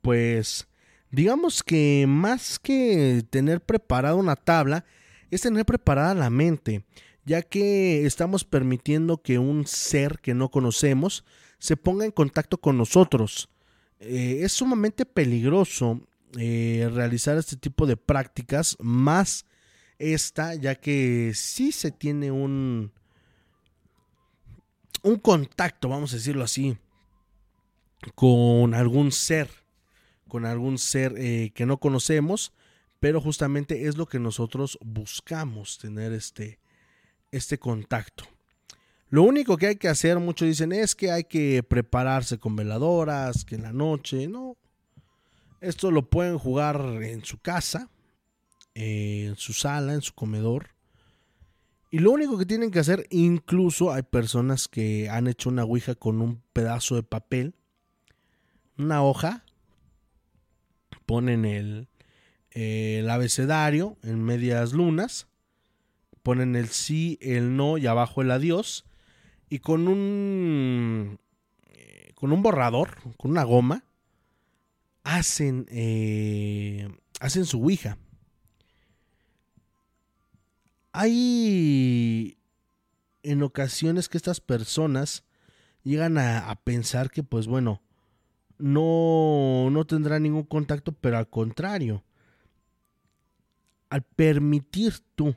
[0.00, 0.68] pues
[1.10, 4.84] digamos que más que tener preparada una tabla,
[5.30, 6.84] es tener preparada la mente,
[7.24, 11.24] ya que estamos permitiendo que un ser que no conocemos
[11.58, 13.48] se ponga en contacto con nosotros.
[13.98, 16.00] es sumamente peligroso
[16.38, 19.46] eh, realizar este tipo de prácticas, más
[19.98, 22.92] esta, ya que si se tiene un,
[25.02, 26.76] un contacto, vamos a decirlo así,
[28.14, 29.48] con algún ser,
[30.28, 32.52] con algún ser eh, que no conocemos,
[32.98, 36.58] pero justamente es lo que nosotros buscamos, tener este,
[37.30, 38.24] este contacto.
[39.08, 43.44] Lo único que hay que hacer, muchos dicen, es que hay que prepararse con veladoras,
[43.44, 44.56] que en la noche, no.
[45.62, 47.88] Esto lo pueden jugar en su casa,
[48.74, 50.70] en su sala, en su comedor.
[51.92, 55.94] Y lo único que tienen que hacer, incluso hay personas que han hecho una ouija
[55.94, 57.54] con un pedazo de papel,
[58.76, 59.44] una hoja,
[61.06, 61.86] ponen el,
[62.50, 65.28] el abecedario en medias lunas,
[66.24, 68.84] ponen el sí, el no y abajo el adiós
[69.48, 71.20] y con un
[71.68, 73.84] eh, con un borrador, con una goma,
[75.04, 76.88] hacen eh,
[77.20, 77.98] hacen su ouija.
[80.92, 82.36] Hay
[83.22, 85.24] en ocasiones que estas personas
[85.84, 87.80] llegan a, pensar que, pues bueno,
[88.58, 92.04] no, no tendrá ningún contacto, pero al contrario,
[93.88, 95.34] al permitir tú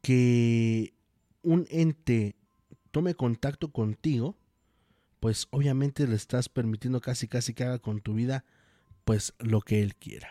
[0.00, 0.94] que
[1.42, 2.36] un ente
[2.90, 4.36] tome contacto contigo,
[5.20, 8.44] pues obviamente le estás permitiendo casi casi que haga con tu vida
[9.04, 10.30] pues lo que él quiera.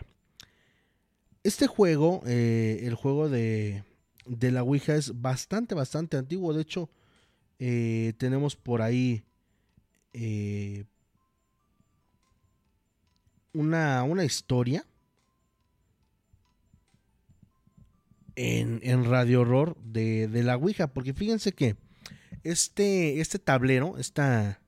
[1.43, 3.84] Este juego, eh, el juego de,
[4.26, 6.53] de, la Ouija es bastante, bastante antiguo.
[6.53, 6.89] De hecho,
[7.59, 9.24] eh, tenemos por ahí
[10.13, 10.86] eh,
[13.53, 14.86] una, una, historia
[18.36, 20.88] en, en Radio Horror de, de, la Ouija.
[20.93, 21.76] Porque fíjense que
[22.43, 24.61] este, este tablero, esta,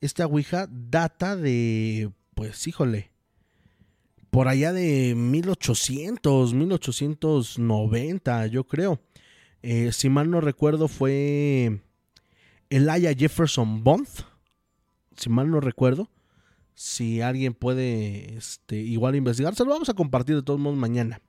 [0.00, 3.10] esta Ouija data de, pues híjole,
[4.30, 9.00] por allá de 1800, 1890, yo creo.
[9.62, 11.80] Eh, si mal no recuerdo, fue
[12.70, 14.08] Elijah Jefferson Bond.
[15.16, 16.10] Si mal no recuerdo.
[16.74, 21.20] Si alguien puede este, igual investigar, se lo vamos a compartir de todos modos mañana.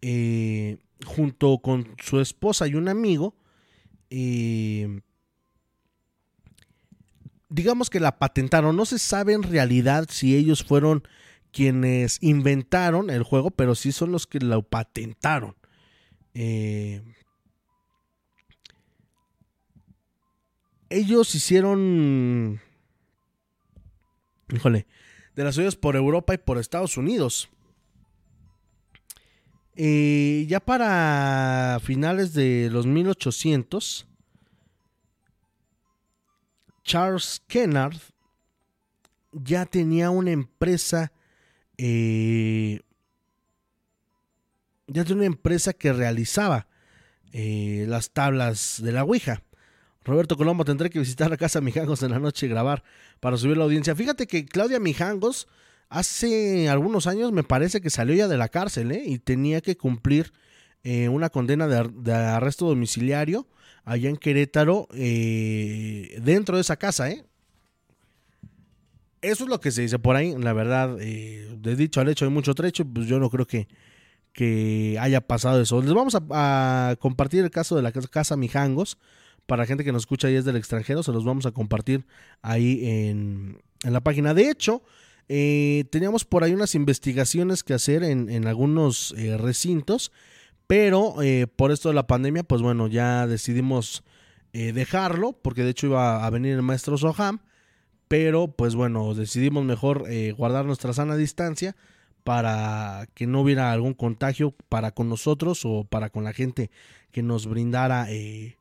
[0.00, 3.34] Eh, junto con su esposa y un amigo.
[4.10, 5.00] Eh,
[7.48, 8.76] digamos que la patentaron.
[8.76, 11.02] No se sabe en realidad si ellos fueron
[11.58, 15.56] quienes inventaron el juego, pero sí son los que lo patentaron.
[16.32, 17.02] Eh,
[20.88, 22.60] ellos hicieron,
[24.54, 24.86] híjole,
[25.34, 27.48] de las suyas por Europa y por Estados Unidos.
[29.74, 34.06] Eh, ya para finales de los 1800,
[36.84, 37.96] Charles Kennard
[39.32, 41.10] ya tenía una empresa
[41.78, 42.80] eh,
[44.86, 46.66] ya tiene una empresa que realizaba
[47.32, 49.42] eh, las tablas de la Ouija.
[50.04, 52.82] Roberto Colombo tendré que visitar la casa Mijangos en la noche y grabar
[53.20, 53.94] para subir la audiencia.
[53.94, 55.48] Fíjate que Claudia Mijangos
[55.88, 59.02] hace algunos años me parece que salió ya de la cárcel ¿eh?
[59.06, 60.32] y tenía que cumplir
[60.84, 63.46] eh, una condena de, de, arresto domiciliario
[63.84, 67.10] allá en Querétaro eh, dentro de esa casa.
[67.10, 67.24] ¿eh?
[69.20, 70.34] Eso es lo que se dice por ahí.
[70.38, 72.84] La verdad, eh, de dicho al hecho hay mucho trecho.
[72.84, 73.68] Pues yo no creo que,
[74.32, 75.80] que haya pasado eso.
[75.82, 78.98] Les vamos a, compartir el caso de la casa Mijangos.
[79.46, 82.04] Para gente que nos escucha ahí desde el extranjero, se los vamos a compartir
[82.42, 84.34] ahí en, en la página.
[84.34, 84.82] De hecho,
[85.28, 90.12] eh, teníamos por ahí unas investigaciones que hacer en, en algunos eh, recintos.
[90.66, 94.04] Pero eh, por esto de la pandemia, pues bueno, ya decidimos
[94.52, 95.32] dejarlo.
[95.32, 97.40] Porque de hecho iba a venir el maestro Soham
[98.08, 101.76] pero pues bueno, decidimos mejor eh, guardar nuestra sana distancia
[102.24, 106.70] para que no hubiera algún contagio para con nosotros o para con la gente
[107.10, 108.56] que nos brindara eh,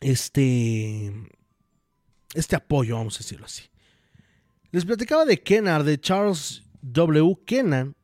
[0.00, 1.12] este
[2.34, 3.64] este apoyo, vamos a decirlo así.
[4.70, 7.38] Les platicaba de Kennard, de Charles W.
[7.46, 7.96] Kennan.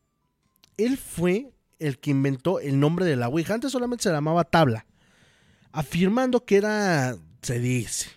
[0.77, 3.55] Él fue el que inventó el nombre de la Ouija.
[3.55, 4.87] Antes solamente se llamaba tabla,
[5.71, 8.09] afirmando que era, se dice,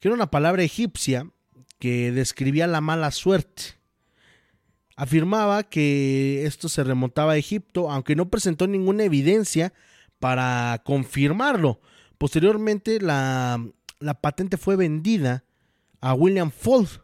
[0.00, 1.30] que era una palabra egipcia
[1.78, 3.62] que describía la mala suerte.
[4.96, 9.74] Afirmaba que esto se remontaba a Egipto, aunque no presentó ninguna evidencia
[10.18, 11.80] para confirmarlo.
[12.16, 13.62] Posteriormente, la,
[13.98, 15.44] la patente fue vendida
[16.00, 17.02] a William Fold,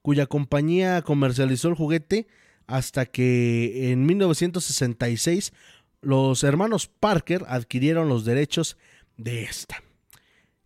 [0.00, 2.26] cuya compañía comercializó el juguete
[2.66, 5.52] hasta que en 1966
[6.00, 8.76] los hermanos Parker adquirieron los derechos
[9.16, 9.82] de esta.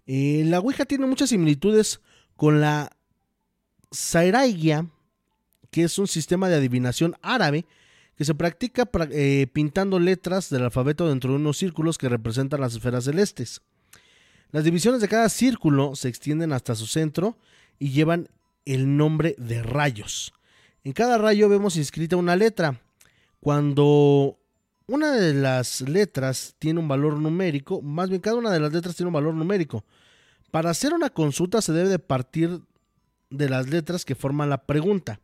[0.08, 2.00] Eh, la Ouija tiene muchas similitudes
[2.34, 2.96] con la
[3.90, 4.86] Sairaigia,
[5.70, 7.66] que es un sistema de adivinación árabe
[8.16, 12.74] que se practica eh, pintando letras del alfabeto dentro de unos círculos que representan las
[12.74, 13.60] esferas celestes.
[14.50, 17.36] Las divisiones de cada círculo se extienden hasta su centro
[17.78, 18.30] y llevan
[18.64, 20.32] el nombre de rayos.
[20.84, 22.80] En cada rayo vemos inscrita una letra.
[23.40, 24.38] Cuando
[24.86, 28.96] una de las letras tiene un valor numérico, más bien cada una de las letras
[28.96, 29.84] tiene un valor numérico.
[30.50, 32.60] Para hacer una consulta se debe de partir
[33.30, 35.20] de las letras que forman la pregunta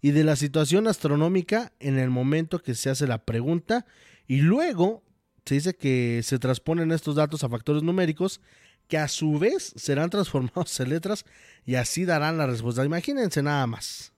[0.00, 3.86] y de la situación astronómica en el momento que se hace la pregunta
[4.26, 5.02] y luego
[5.44, 8.40] se dice que se transponen estos datos a factores numéricos
[8.86, 11.24] que a su vez serán transformados en letras
[11.64, 12.84] y así darán la respuesta.
[12.84, 14.12] Imagínense nada más.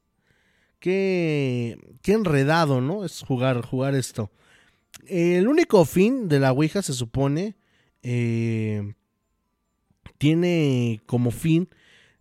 [0.78, 3.04] Qué, qué enredado, ¿no?
[3.04, 4.30] Es jugar, jugar esto.
[5.06, 7.56] El único fin de la Ouija se supone
[8.02, 8.94] eh,
[10.22, 11.68] tiene como fin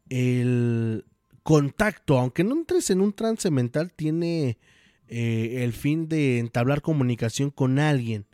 [0.10, 1.06] el
[1.44, 4.58] contacto, aunque no entres en un trance mental, tiene
[5.08, 8.26] eh, el fin de entablar comunicación con alguien.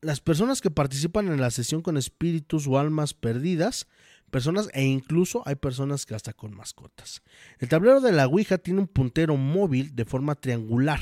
[0.00, 3.88] Las personas que participan en la sesión con espíritus o almas perdidas,
[4.30, 7.22] personas e incluso hay personas que hasta con mascotas.
[7.58, 11.00] El tablero de la Ouija tiene un puntero móvil de forma triangular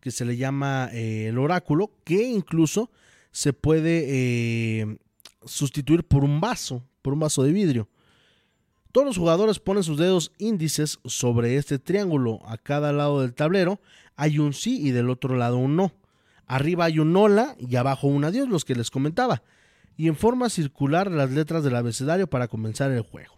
[0.00, 2.90] que se le llama eh, el oráculo, que incluso
[3.30, 4.98] se puede eh,
[5.46, 7.88] sustituir por un vaso, por un vaso de vidrio.
[8.92, 12.40] Todos los jugadores ponen sus dedos índices sobre este triángulo.
[12.46, 13.78] A cada lado del tablero
[14.16, 15.92] hay un sí y del otro lado un no.
[16.46, 19.42] Arriba hay un hola y abajo un adiós, los que les comentaba.
[19.96, 23.34] Y en forma circular las letras del abecedario para comenzar el juego.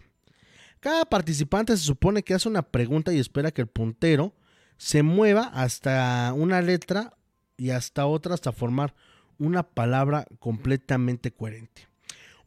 [0.79, 4.33] Cada participante se supone que hace una pregunta y espera que el puntero
[4.77, 7.17] se mueva hasta una letra
[7.57, 8.95] y hasta otra hasta formar
[9.37, 11.88] una palabra completamente coherente.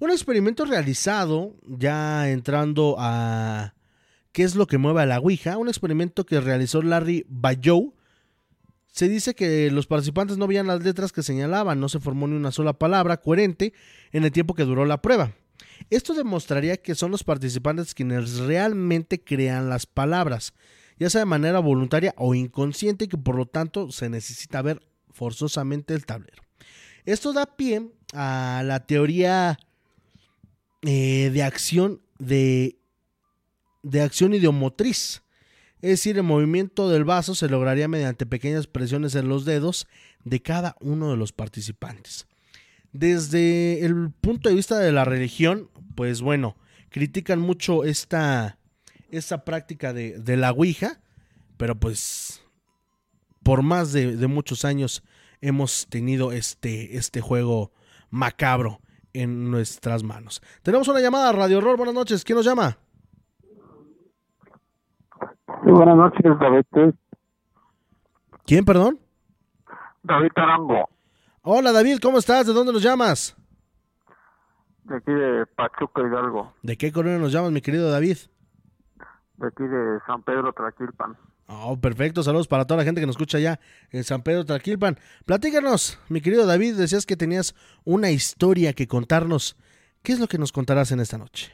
[0.03, 3.73] Un experimento realizado, ya entrando a
[4.33, 7.95] qué es lo que mueve a la Ouija, un experimento que realizó Larry Bayow,
[8.91, 12.35] se dice que los participantes no veían las letras que señalaban, no se formó ni
[12.35, 13.75] una sola palabra coherente
[14.11, 15.37] en el tiempo que duró la prueba.
[15.89, 20.53] Esto demostraría que son los participantes quienes realmente crean las palabras,
[20.99, 24.83] ya sea de manera voluntaria o inconsciente, y que por lo tanto se necesita ver
[25.13, 26.43] forzosamente el tablero.
[27.05, 29.61] Esto da pie a la teoría
[30.83, 32.76] eh, de acción de,
[33.83, 35.22] de acción idiomotriz.
[35.80, 39.87] Es decir, el movimiento del vaso se lograría mediante pequeñas presiones en los dedos
[40.24, 42.26] de cada uno de los participantes.
[42.93, 46.57] Desde el punto de vista de la religión, pues bueno,
[46.91, 48.59] critican mucho esta,
[49.11, 51.01] esta práctica de, de, la Ouija,
[51.57, 52.43] pero pues
[53.43, 55.03] por más de, de, muchos años
[55.41, 57.72] hemos tenido este, este juego
[58.11, 58.82] macabro
[59.13, 60.43] en nuestras manos.
[60.63, 62.77] Tenemos una llamada, Radio Horror, buenas noches, ¿quién nos llama?
[65.65, 66.95] Sí, buenas noches, David.
[68.45, 68.99] ¿Quién, perdón?
[70.03, 70.89] David Tarango.
[71.43, 72.47] Hola, David, ¿cómo estás?
[72.47, 73.37] ¿De dónde nos llamas?
[74.85, 76.53] De aquí de Pachuca, Hidalgo.
[76.63, 78.17] ¿De qué colonia nos llamas, mi querido David?
[79.37, 81.17] De aquí de San Pedro, Traquilpan.
[81.47, 84.97] Oh, perfecto, saludos para toda la gente que nos escucha allá en San Pedro, Traquilpan.
[85.26, 89.57] Platícanos, mi querido David, decías que tenías una historia que contarnos.
[90.03, 91.53] ¿Qué es lo que nos contarás en esta noche?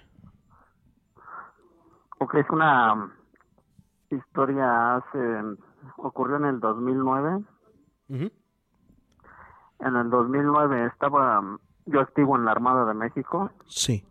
[2.18, 3.12] Ok, es una
[4.10, 5.18] historia hace
[5.96, 7.44] ocurrió en el 2009.
[8.08, 8.32] Uh -huh.
[9.80, 11.42] En el 2009 estaba
[11.86, 13.50] yo activo en la Armada de México.
[13.66, 14.04] Sí.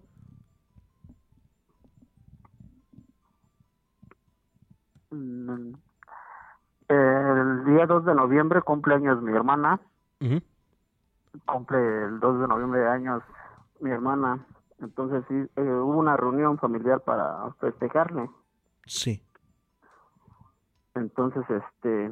[6.88, 9.80] El día 2 de noviembre cumple años mi hermana.
[10.22, 10.44] Uh -huh.
[11.46, 13.24] Cumple el 2 de noviembre de años
[13.80, 14.46] mi hermana.
[14.80, 18.30] Entonces sí, eh, hubo una reunión familiar para festejarle.
[18.86, 19.24] Sí.
[20.96, 22.12] Entonces, este,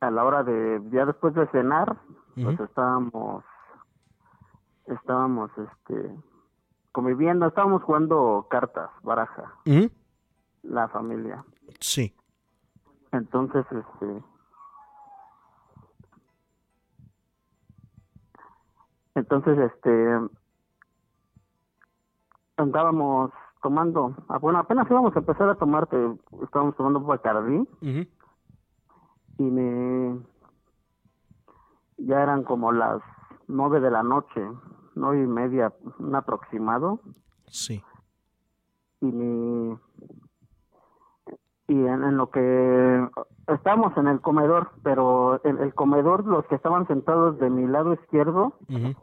[0.00, 2.44] a la hora de, ya después de cenar, uh -huh.
[2.44, 3.44] pues estábamos,
[4.86, 6.14] estábamos, este,
[6.92, 9.90] conviviendo, estábamos jugando cartas, baraja, uh -huh.
[10.62, 11.44] La familia.
[11.80, 12.14] Sí.
[13.12, 14.22] Entonces, este,
[19.14, 20.18] entonces, este,
[22.56, 23.32] andábamos
[23.62, 25.88] tomando, ah, bueno, apenas íbamos a empezar a tomar,
[26.42, 28.08] estábamos tomando Bacardí uh -huh.
[29.38, 30.20] y me,
[31.98, 33.02] ya eran como las
[33.46, 34.46] nueve de la noche,
[34.94, 37.00] nueve y media, un aproximado.
[37.46, 37.82] Sí.
[39.00, 39.78] Y mi,
[41.68, 43.08] y en, en, lo que
[43.46, 47.92] estábamos en el comedor, pero en el comedor los que estaban sentados de mi lado
[47.92, 48.96] izquierdo, uh -huh.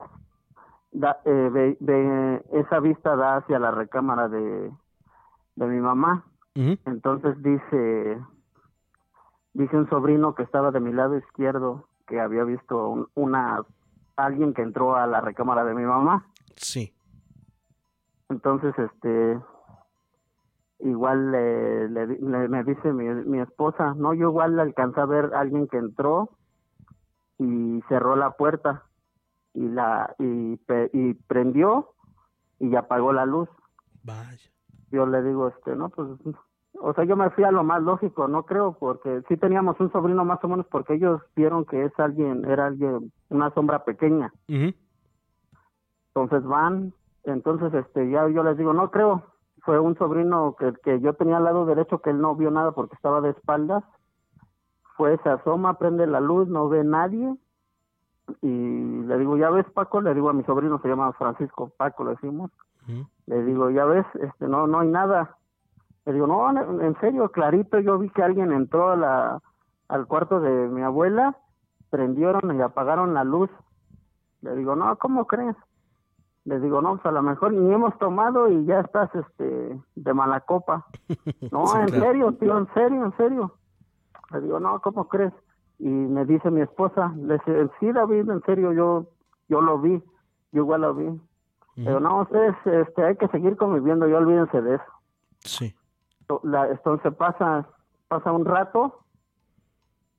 [0.91, 4.71] da, eh, de, de, esa vista da hacia la recámara de,
[5.55, 6.25] de mi mamá.
[6.55, 6.79] Uh -huh.
[6.85, 8.19] Entonces dice,
[9.53, 13.61] dice un sobrino que estaba de mi lado izquierdo que había visto un, una
[14.15, 16.25] alguien que entró a la recámara de mi mamá.
[16.55, 16.93] Sí.
[18.29, 19.39] Entonces, este,
[20.79, 25.33] igual le, le, le, me dice mi, mi esposa, no, yo igual alcancé a ver
[25.33, 26.29] a alguien que entró
[27.37, 28.83] y cerró la puerta
[29.53, 30.59] y la y,
[30.93, 31.91] y prendió
[32.59, 33.49] y apagó la luz.
[34.03, 34.51] Vaya.
[34.91, 36.07] Yo le digo, este, no, pues,
[36.79, 39.91] o sea, yo me fui a lo más lógico, no creo, porque sí teníamos un
[39.91, 44.31] sobrino más o menos, porque ellos vieron que es alguien, era alguien, una sombra pequeña.
[44.47, 49.23] Entonces van, entonces este ya yo les digo, no creo,
[49.65, 52.71] fue un sobrino que, que yo tenía al lado derecho que él no vio nada
[52.71, 53.83] porque estaba de espaldas.
[54.95, 57.35] Fue, se asoma, prende la luz, no ve nadie.
[58.41, 62.05] Y le digo, ya ves Paco, le digo a mi sobrino, se llama Francisco Paco,
[62.05, 62.51] le decimos.
[63.25, 65.35] Le digo, ya ves, este no no hay nada.
[66.05, 69.41] Le digo, no, en en serio, clarito, yo vi que alguien entró a la,
[69.87, 71.35] al cuarto de mi abuela,
[71.89, 73.49] prendieron y apagaron la luz.
[74.41, 75.55] Le digo, no, ¿cómo crees?
[76.45, 80.13] Le digo, no, pues a lo mejor ni hemos tomado y ya estás este de
[80.13, 80.85] mala copa.
[81.51, 82.03] No, Sí, en claro.
[82.05, 83.51] serio, tío, en serio, en serio.
[84.31, 85.33] Le digo, no, ¿cómo crees?
[85.79, 89.07] Y me dice mi esposa, le dice, sí, David, en serio, yo
[89.47, 90.01] yo lo vi,
[90.51, 91.21] yo igual lo vi.
[91.75, 94.85] Digo, no, ustedes este, hay que seguir conviviendo, ya olvídense de eso.
[95.41, 95.75] Sí.
[96.43, 97.67] La, entonces pasa
[98.07, 99.01] pasa un rato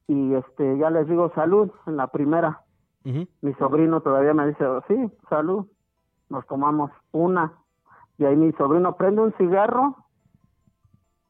[0.07, 2.63] y este ya les digo salud en la primera.
[3.05, 4.97] Mi sobrino todavía me dice, sí,
[5.29, 5.67] salud.
[6.29, 7.53] Nos tomamos una.
[8.19, 9.97] Y ahí mi sobrino prende un cigarro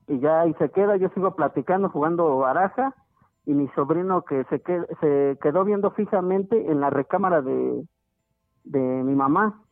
[0.08, 0.96] y ya ahí se queda.
[0.96, 2.94] Yo sigo platicando, jugando baraja.
[3.44, 4.60] Y mi sobrino que se,
[5.00, 7.86] se quedó viendo fijamente en la recámara de,
[8.64, 9.62] de mi mamá.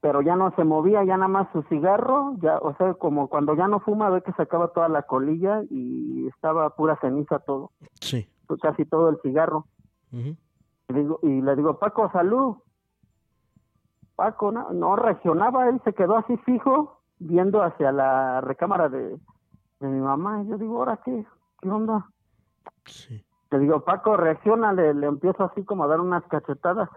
[0.00, 2.34] Pero ya no se movía, ya nada más su cigarro.
[2.40, 6.26] ya O sea, como cuando ya no fuma, ve que sacaba toda la colilla y
[6.28, 7.70] estaba pura ceniza todo.
[8.00, 8.26] Sí.
[8.60, 9.66] Casi todo el cigarro.
[10.10, 10.36] Y,
[10.88, 12.56] digo, y le digo, Paco, salud.
[14.16, 19.18] Paco no, no reaccionaba, él se quedó así fijo, viendo hacia la recámara de,
[19.80, 20.42] de mi mamá.
[20.42, 21.24] Y yo digo, ¿ahora qué?
[21.60, 22.06] ¿Qué onda?
[23.50, 26.88] Le digo, Paco, reacciona, le, le empiezo así como a dar unas cachetadas.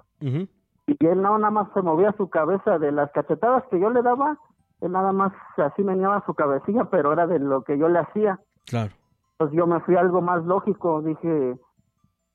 [0.87, 4.01] Y él no, nada más se movía su cabeza de las cachetadas que yo le
[4.01, 4.37] daba,
[4.81, 8.39] él nada más así meneaba su cabecilla, pero era de lo que yo le hacía.
[8.65, 8.91] Claro.
[9.31, 11.57] Entonces yo me fui a algo más lógico, dije,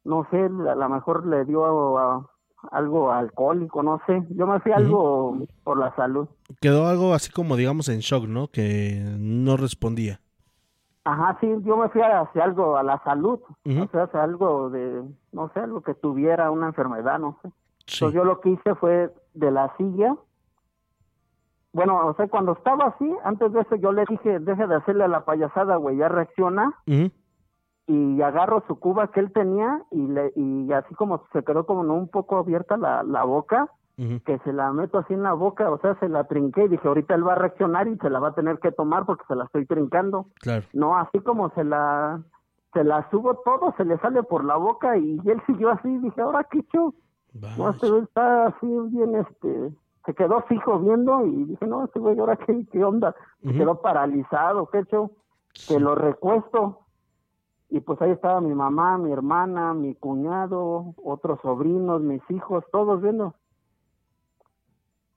[0.05, 2.27] no sé, a lo mejor le dio a-
[2.71, 4.23] algo alcohólico, no sé.
[4.31, 6.29] Yo me fui a algo por la salud.
[6.61, 8.49] Quedó algo así como, digamos, en shock, ¿no?
[8.49, 10.21] Que no respondía.
[11.05, 15.03] Ajá, sí, yo me fui hacia algo, a la salud, o sea, hacia algo de,
[15.33, 17.51] no sé, algo que tuviera una enfermedad, no sé.
[17.95, 20.15] Entonces yo lo que hice fue de la silla,
[21.73, 25.05] bueno, o sea, cuando estaba así, antes de eso yo le dije, deje de hacerle
[25.05, 27.11] a la payasada, güey, ya reacciona, Ujú.
[27.93, 31.81] Y agarro su cuba que él tenía y le y así como se quedó como
[31.95, 33.69] un poco abierta la, la boca
[34.25, 36.89] que se la meto así en la boca o sea se la trinqué y dije
[36.89, 39.35] ahorita él va a reaccionar y se la va a tener que tomar porque se
[39.35, 40.65] la estoy trincando Claro.
[40.73, 42.21] no así como se la
[42.73, 46.21] se la subo todo se le sale por la boca y él siguió así dije
[46.23, 46.95] ahora qué show
[47.59, 49.71] no este güey está así bien este
[50.07, 53.59] se quedó fijo viendo y dije no este güey ahora qué, qué onda se Ujú.
[53.59, 55.11] quedó paralizado qué show
[55.69, 56.79] que lo recuesto
[57.71, 63.01] y pues ahí estaba mi mamá, mi hermana, mi cuñado, otros sobrinos, mis hijos, todos
[63.01, 63.35] viendo.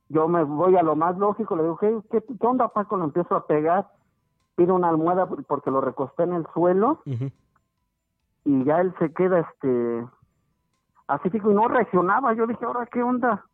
[0.10, 2.96] Yo me voy a lo más lógico, le digo, ¿qué, qué, qué onda, Paco?
[2.96, 3.88] Lo empiezo a pegar,
[4.56, 7.00] pido una almohada porque lo recosté en el suelo
[8.46, 10.06] y ya él se queda, este,
[11.08, 12.34] así fijo y no reaccionaba.
[12.34, 13.46] Yo dije, ¿ahora qué onda?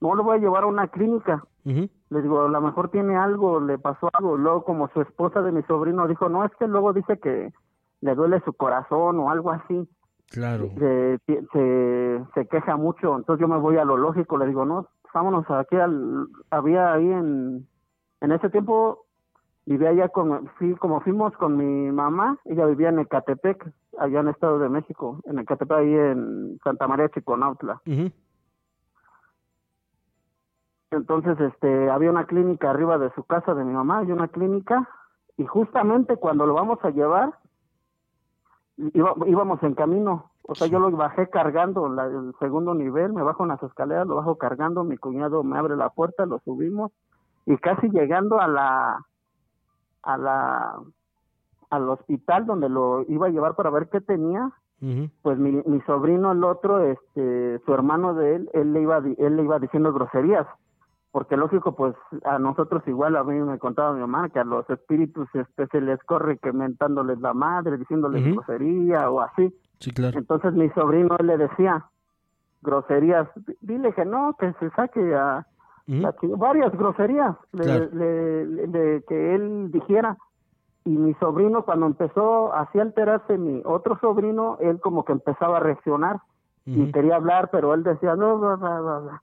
[0.00, 1.44] No lo voy a llevar a una clínica.
[1.66, 1.90] Ujú.
[2.08, 4.38] Le digo, a lo mejor tiene algo, le pasó algo.
[4.38, 7.52] Luego, como su esposa de mi sobrino dijo, no, es que luego dice que
[8.00, 9.88] le duele su corazón o algo así.
[10.30, 10.68] Claro.
[10.78, 13.16] Se, se, se queja mucho.
[13.16, 14.36] Entonces yo me voy a lo lógico.
[14.38, 16.26] Le digo, no, vámonos aquí al...
[16.50, 17.66] Había ahí en...
[18.20, 19.04] En ese tiempo
[19.66, 20.46] vivía allá con...
[20.58, 25.20] Fui, como fuimos con mi mamá, ella vivía en Ecatepec, allá en Estado de México.
[25.24, 27.80] En Ecatepec, ahí en Santa María Chiconautla.
[30.90, 34.88] Entonces, este, había una clínica arriba de su casa de mi mamá, hay una clínica,
[35.36, 37.34] y justamente cuando lo vamos a llevar,
[38.76, 43.22] iba- íbamos en camino, o sea, yo lo bajé cargando la- el segundo nivel, me
[43.22, 46.92] bajo en las escaleras, lo bajo cargando, mi cuñado me abre la puerta, lo subimos,
[47.46, 49.04] y casi llegando a la,
[50.02, 50.74] a la,
[51.70, 54.52] al hospital donde lo iba a llevar para ver qué tenía,
[55.22, 59.36] pues mi, mi sobrino el otro este su hermano de él él le iba él
[59.36, 60.46] le iba diciendo groserías
[61.16, 61.94] porque lógico pues
[62.26, 65.80] a nosotros igual a mí me contaba mi mamá que a los espíritus este se
[65.80, 69.50] les corre que mentándoles la madre diciéndoles grosería o así.
[69.80, 70.18] Sí, claro.
[70.18, 71.86] entonces mi sobrino él le decía
[72.60, 73.28] groserías
[73.62, 75.46] dile que no que se saque a
[76.36, 77.88] varias groserías le- Claro.
[77.94, 80.18] le- le- le- que él dijera.
[80.84, 85.56] Y mi sobrino cuando empezó así a alterarse mi otro sobrino, él como que empezaba
[85.56, 86.20] a reaccionar
[86.66, 89.22] y quería hablar, pero él decía, no, bla, bla, bla,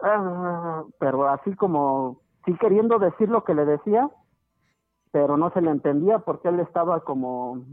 [0.00, 0.12] bla".
[0.14, 4.10] Ah, pero así como, sí queriendo decir lo que le decía,
[5.12, 7.64] pero no se le entendía porque él estaba como,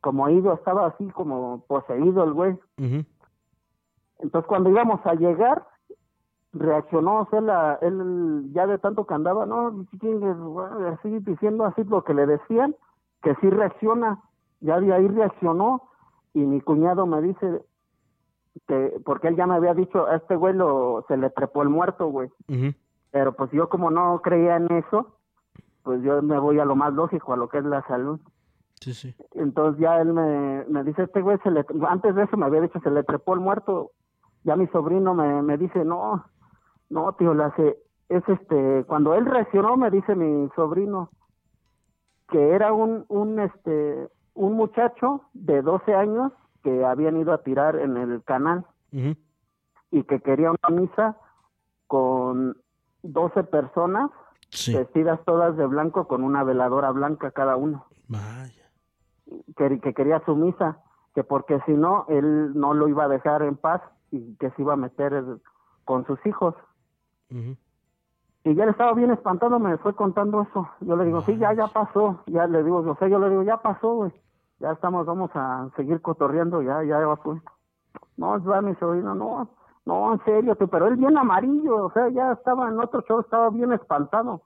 [0.00, 2.58] como ido, estaba así como poseído el güey.
[4.18, 5.66] Entonces cuando íbamos a llegar,
[6.52, 9.84] reaccionó, o sea, la- él ya de tanto que andaba, no,
[10.92, 12.76] así diciendo así lo que le decían,
[13.22, 14.20] que sí reacciona,
[14.60, 15.82] ya de ahí reaccionó
[16.34, 17.64] y mi cuñado me dice
[18.66, 21.68] que, porque él ya me había dicho, a este güey lo, se le trepó el
[21.68, 22.30] muerto, güey,
[23.10, 25.16] pero pues yo como no creía en eso,
[25.82, 28.20] pues yo me voy a lo más lógico, a lo que es la salud.
[28.80, 29.14] Sí, sí.
[29.34, 32.60] Entonces ya él me, me dice, este güey, se le, antes de eso me había
[32.60, 33.92] dicho, se le trepó el muerto.
[34.44, 36.24] Ya mi sobrino me, me dice, no,
[36.90, 37.78] no, tío, le hace,
[38.08, 41.10] es este, cuando él reaccionó, me dice mi sobrino,
[42.28, 46.32] que era un, un, este, un muchacho de 12 años
[46.62, 48.64] que habían ido a tirar en el canal
[49.90, 51.16] y que quería una misa
[51.86, 52.56] con
[53.02, 54.10] 12 personas
[54.50, 54.76] Sí.
[54.76, 58.68] vestidas todas de blanco con una veladora blanca cada uno Vaya.
[59.56, 60.76] que, que quería su misa,
[61.14, 64.60] que porque si no, él no lo iba a dejar en paz y que se
[64.60, 65.24] iba a meter
[65.86, 66.54] con sus hijos.
[67.30, 70.68] Y ya le estaba bien espantado, me fue contando eso.
[70.80, 72.22] Yo le digo, sí, ya, ya pasó.
[72.26, 74.12] Ya le digo, o sea, yo le digo, ya pasó, güey.
[74.62, 77.40] Ya estamos, vamos a seguir cotorreando, ya, ya fue.
[78.16, 79.48] No, es va mi sobrino, no,
[79.84, 83.18] no, en serio, tú, pero él bien amarillo, o sea, ya estaba en otro show,
[83.18, 84.42] estaba bien espantado,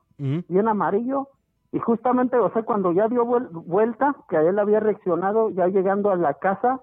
[0.48, 1.28] bien amarillo.
[1.70, 5.66] Y justamente, o sea, cuando ya dio vuel- vuelta, que a él había reaccionado, ya
[5.66, 6.80] llegando a la casa,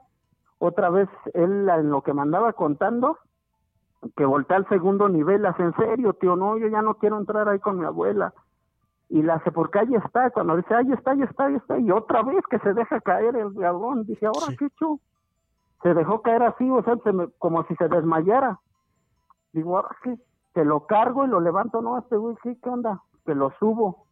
[0.59, 3.17] otra vez él en lo que me andaba contando,
[4.15, 7.49] que voltea al segundo nivel, hace en serio, tío, no, yo ya no quiero entrar
[7.49, 8.31] ahí con mi abuela.
[9.15, 11.91] Y la hace, porque ahí está, cuando dice, ahí está, ahí está, ahí está, y
[11.91, 14.99] otra vez que se deja caer el cabrón, dije, ahora qué chu,
[15.83, 18.59] se dejó caer así, o sea, se me- como si se desmayara.
[19.51, 20.17] Digo, ahora qué,
[20.55, 23.03] que lo cargo y lo levanto, no, este güey, ¿qué, qué onda?
[23.23, 24.07] Que lo subo.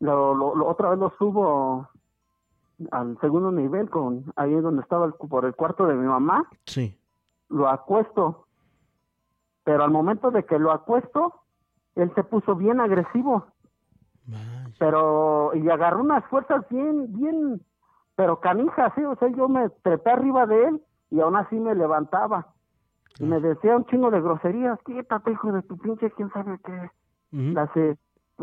[0.00, 1.86] Lo, lo, lo- otra vez lo subo
[2.90, 6.98] al segundo nivel, con ahí donde estaba el, por el cuarto de mi mamá Sí.
[7.48, 8.46] lo acuesto.
[9.62, 11.32] Pero al momento de que lo acuesto,
[11.94, 13.46] él se puso bien agresivo.
[14.78, 17.60] Pero, y agarró unas fuerzas bien, bien,
[18.16, 21.74] pero canijas, sí, o sea, yo me trepé arriba de él y aún así me
[21.74, 22.48] levantaba.
[23.18, 26.90] Y me decía un chingo de groserías, quítate hijo de tu pinche, quién sabe qué.
[27.30, 27.96] La sé,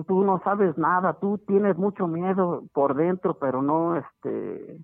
[0.07, 4.77] tú no sabes nada, tú tienes mucho miedo por dentro, pero no, este,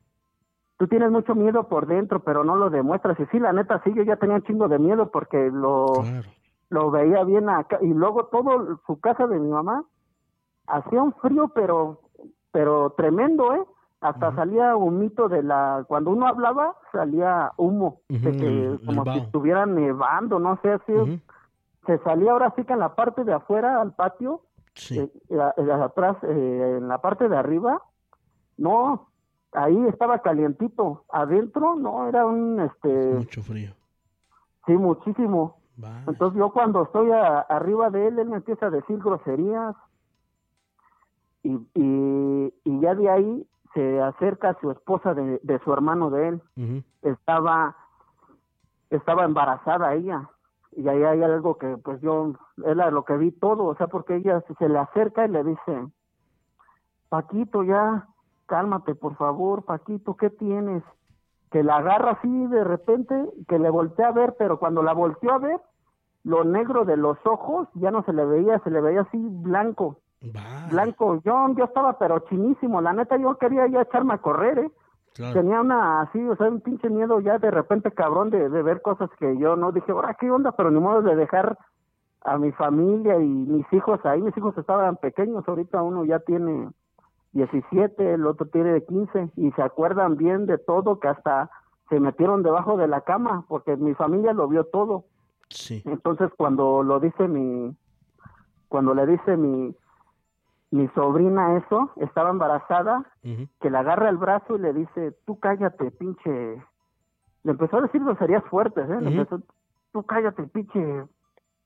[0.77, 3.19] tú tienes mucho miedo por dentro, pero no lo demuestras.
[3.19, 5.85] Y sí, la neta, sí, yo ya tenía un chingo de miedo porque lo,
[6.69, 7.79] lo veía bien acá.
[7.81, 9.83] Y luego todo su casa de mi mamá
[10.67, 12.01] hacía un frío, pero,
[12.51, 13.63] pero tremendo, ¿eh?
[13.99, 19.01] Hasta salía humito de la, cuando uno hablaba, salía humo, de Ujú, que el- como
[19.03, 20.93] el si estuviera nevando, no sé, así.
[21.87, 24.41] Se salía ahora sí que en la parte de afuera, al patio,
[24.91, 27.81] eh, eh, eh, atrás, eh, en la parte de arriba,
[28.57, 29.09] no,
[29.53, 31.05] ahí estaba calientito.
[31.09, 32.89] Adentro, no, era un, este...
[33.15, 33.71] Mucho frío.
[34.65, 35.57] Sí, muchísimo.
[36.07, 39.75] Entonces yo cuando estoy a- arriba de él, él me empieza a decir groserías
[41.47, 46.09] y, y, y ya de ahí se acerca a su esposa de, de su hermano
[46.09, 46.41] de él.
[47.03, 47.75] Estaba,
[48.89, 50.29] estaba embarazada ella
[50.71, 52.33] y ahí hay algo que pues yo,
[52.65, 55.43] era lo que vi todo, o sea, porque ella se- se le acerca y le
[55.43, 55.87] dice,
[57.09, 58.07] Paquito, ya,
[58.47, 60.83] cálmate, por favor, Paquito, ¿qué tienes?
[61.51, 63.15] Que la agarra así de repente,
[63.47, 65.61] que le voltea a ver, pero cuando la volteó a ver,
[66.23, 69.97] lo negro de los ojos ya no se le veía, se le veía así blanco.
[70.21, 74.71] Blanco, yo, yo estaba pero chinísimo, la neta yo quería ya echarme a correr, ¿eh?
[75.13, 75.33] Claro.
[75.33, 78.81] Tenía una así, o sea, un pinche miedo ya de repente cabrón de, de ver
[78.81, 81.57] cosas que yo no dije, ahora qué onda, pero ni modo de dejar
[82.21, 86.69] a mi familia y mis hijos ahí, mis hijos estaban pequeños, ahorita uno ya tiene
[87.33, 91.49] 17, el otro tiene 15 y se acuerdan bien de todo que hasta
[91.89, 95.05] se metieron debajo de la cama porque mi familia lo vio todo.
[95.49, 95.81] Sí.
[95.85, 97.75] Entonces cuando lo dice mi,
[98.67, 99.73] cuando le dice mi,
[100.71, 103.05] mi sobrina eso, estaba embarazada,
[103.59, 106.63] que le agarra el brazo y le dice, tú cállate, pinche.
[107.43, 109.01] Le empezó a decir groserías fuertes, ¿eh?
[109.01, 109.19] Le Ujú.
[109.19, 109.41] empezó,
[109.91, 111.05] tú cállate, pinche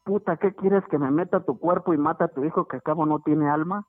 [0.03, 2.77] puta, ¿qué quieres que me meta a tu cuerpo y mata a tu hijo que
[2.77, 3.85] acabo no tiene alma?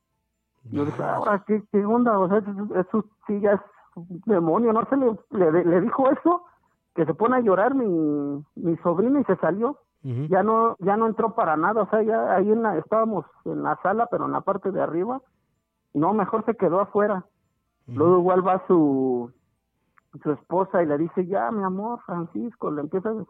[0.71, 2.19] Yo dije, ahora, ¿qué, qué onda?
[2.19, 3.61] O sea, eso, eso sí ya es
[3.95, 6.45] un demonio, no se le, le, le dijo eso,
[6.95, 9.79] que se pone a llorar mi, mi sobrina y se salió.
[10.05, 13.63] Ya no ya no entró para nada, o sea, ya ahí en la, estábamos en
[13.63, 15.21] la sala, pero en la parte de arriba,
[15.95, 17.25] No, mejor se quedó afuera.
[17.87, 19.31] Luego igual va su,
[20.23, 23.27] su esposa y le dice, ya, mi amor, Francisco, le empieza a Ujú,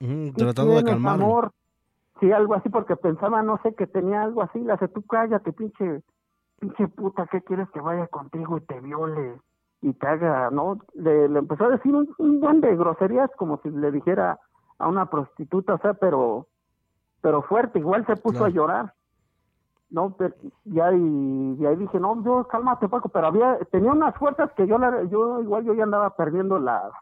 [0.00, 1.24] ¿Qué Tratando de calmarlo.
[1.24, 1.50] amor?
[2.20, 4.60] Sí, algo así, porque pensaba, no sé, que tenía algo así.
[4.60, 6.02] Le hace, tú cállate, pinche,
[6.60, 9.40] pinche puta, ¿qué quieres que vaya contigo y te viole?
[9.80, 10.78] Y te haga, ¿no?
[10.94, 14.38] Le, le empezó a decir un, un buen de groserías, como si le dijera
[14.78, 16.46] a una prostituta, o sea, pero,
[17.20, 18.94] pero fuerte, igual se puso a llorar.
[19.90, 24.14] No, pero ya y, y ahí dije, no, yo cálmate, Paco, pero había, tenía unas
[24.16, 26.92] fuerzas que yo, la, yo igual yo ya andaba perdiendo las,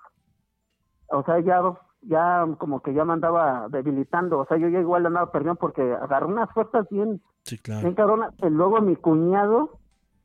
[1.09, 1.61] o sea, ya,
[2.03, 5.83] ya como que ya me andaba debilitando, o sea, yo ya igual andaba perdiendo porque
[5.95, 7.83] agarré unas fuerzas bien, Sí, claro.
[7.83, 8.33] bien cabronas.
[8.39, 9.79] Y luego mi cuñado,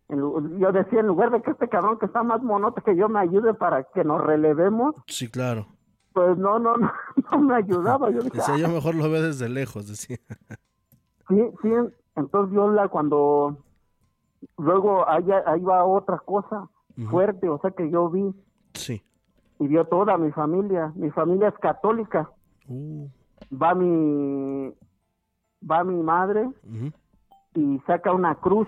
[0.10, 3.20] yo decía, en lugar de que este cabrón que está más monote que yo me
[3.20, 5.66] ayude para que nos relevemos, Sí, claro.
[6.14, 6.92] Pues no, no, no,
[7.32, 8.10] no me ayudaba.
[8.10, 10.18] Yo dije, Decía, "Ah, yo mejor lo veo desde lejos, decía.
[11.30, 11.70] Sí, sí,
[12.16, 13.58] entonces yo la cuando
[14.58, 16.68] luego ahí, ahí va otra cosa
[17.10, 18.34] fuerte, o sea que yo vi
[18.74, 19.02] Sí.
[19.60, 22.30] y vio toda mi familia, mi familia es católica,
[22.68, 23.08] Uh,
[23.52, 24.72] va mi
[25.70, 26.48] va mi madre
[27.56, 28.68] y saca una cruz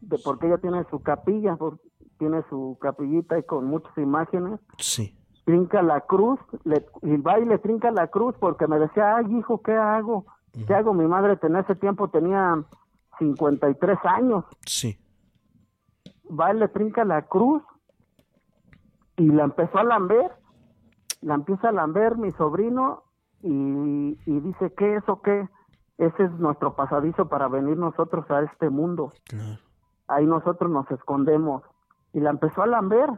[0.00, 1.78] de porque ella tiene su capilla, por-
[2.18, 5.16] tiene su capillita y con muchas imágenes, Sí.
[5.44, 9.36] Trinca la cruz, le, y va y le trinca la cruz porque me decía, ay
[9.36, 10.26] hijo, ¿qué hago?
[10.66, 10.94] ¿Qué hago?
[10.94, 12.62] Mi madre en ese tiempo tenía
[13.18, 14.44] 53 años.
[14.64, 14.98] Sí.
[16.28, 17.62] Va y le trinca la cruz
[19.16, 20.30] y la empezó a lamber.
[21.20, 23.02] La empieza a lamber mi sobrino
[23.42, 25.48] y, y dice, ¿qué es o qué?
[25.98, 29.12] Ese es nuestro pasadizo para venir nosotros a este mundo.
[29.24, 29.58] Claro.
[30.08, 31.62] Ahí nosotros nos escondemos.
[32.12, 33.08] Y la empezó a lamber.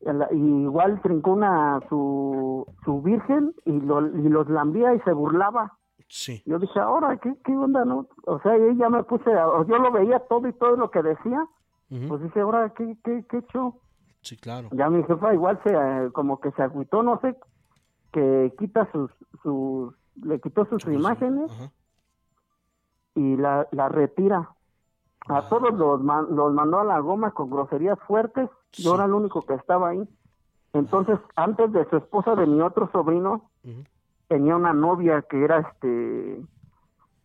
[0.00, 5.76] Igual trincó una su, su virgen y, lo, y los lambía y se burlaba.
[6.08, 6.42] Sí.
[6.46, 8.06] Yo dije, ahora, ¿qué, ¿qué onda, no?
[8.26, 11.02] O sea, y ya me puse, a- yo lo veía todo y todo lo que
[11.02, 11.44] decía.
[12.08, 13.80] Pues dije, ahora, ¿qué, qué, qué show?
[14.20, 14.68] Sí, claro.
[14.72, 17.34] Ya mi jefa igual se, eh, como que se agüitó, no sé,
[18.12, 19.10] que quita sus,
[19.42, 21.50] sus, le quitó sus imágenes
[23.14, 24.50] y la, la retira.
[25.28, 28.48] A todos los, man- los mandó a la goma con groserías fuertes.
[28.72, 30.08] Yo era el único que estaba ahí.
[30.72, 33.50] Entonces, antes de su esposa de mi otro sobrino,
[34.28, 36.42] tenía una novia que era este,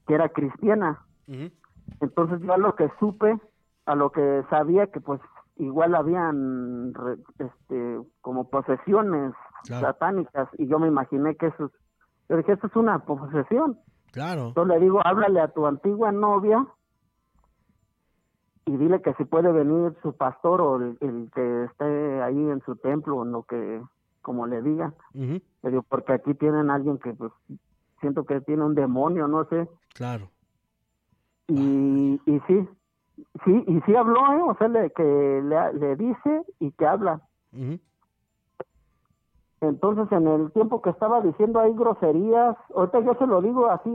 [0.07, 1.05] que era cristiana.
[1.99, 3.39] Entonces yo a lo que supe,
[3.85, 5.21] a lo que sabía que pues
[5.57, 9.33] igual habían re- este como posesiones
[9.65, 9.87] Claro.
[9.87, 11.71] satánicas y yo me imaginé que eso es,
[12.27, 13.77] yo dije, esto es una posesión.
[14.11, 14.47] Claro.
[14.49, 16.65] Entonces le digo, háblale a tu antigua novia
[18.65, 22.61] y dile que si puede venir su pastor o el, el que esté ahí en
[22.61, 23.81] su templo, en lo que,
[24.21, 24.93] como le digan.
[25.13, 25.41] Ujú.
[25.63, 27.31] Le digo, porque aquí tienen a alguien que pues
[27.99, 29.67] siento que tiene un demonio, no sé.
[29.93, 30.29] Claro.
[31.47, 32.67] Y, y sí,
[33.43, 34.41] sí, y sí habló, ¿eh?
[34.41, 37.21] O sea, le, que le, le dice y que habla.
[39.61, 43.89] Entonces, en el tiempo que estaba diciendo ahí groserías, ahorita yo se lo digo así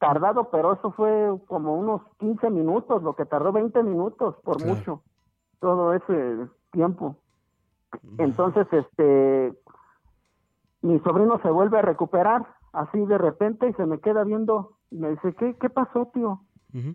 [0.00, 4.68] tardado, pero eso fue como unos 15 minutos, lo que tardó 20 minutos por Claro.
[4.74, 5.02] mucho,
[5.60, 7.16] todo ese tiempo.
[8.18, 9.52] Entonces, este,
[10.82, 14.96] mi sobrino se vuelve a recuperar así de repente y se me queda viendo y
[14.98, 16.40] me dice, ¿qué, qué pasó, tío?
[16.74, 16.94] Ujú.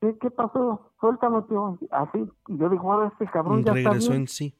[0.00, 0.92] ¿Qué, qué pasó?
[1.00, 1.78] Suéltame, tío.
[1.90, 4.22] Así, y yo digo, ahora este cabrón ya está Regresó bien.
[4.22, 4.54] en sí.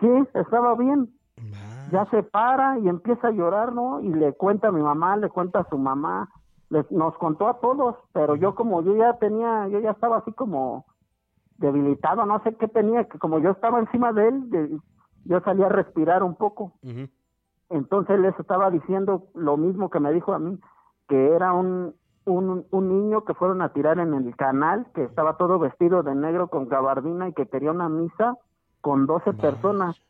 [0.00, 1.12] Sí, estaba bien.
[1.38, 4.00] Ah, Ya se para y empieza a llorar, ¿no?
[4.00, 6.28] Y le cuenta a mi mamá, le cuenta a su mamá,
[6.70, 10.32] les, nos contó a todos, pero yo como yo ya tenía, yo ya estaba así
[10.32, 10.86] como
[11.58, 14.78] debilitado, no sé qué tenía, que como yo estaba encima de él, de-
[15.24, 16.72] yo salía a respirar un poco.
[16.82, 17.08] Ujú.
[17.68, 20.58] Entonces él les estaba diciendo lo mismo que me dijo a mí,
[21.08, 21.94] que era un,
[22.24, 26.14] un, un niño que fueron a tirar en el canal, que estaba todo vestido de
[26.14, 28.36] negro con gabardina y que quería una misa
[28.80, 30.00] con 12 personas,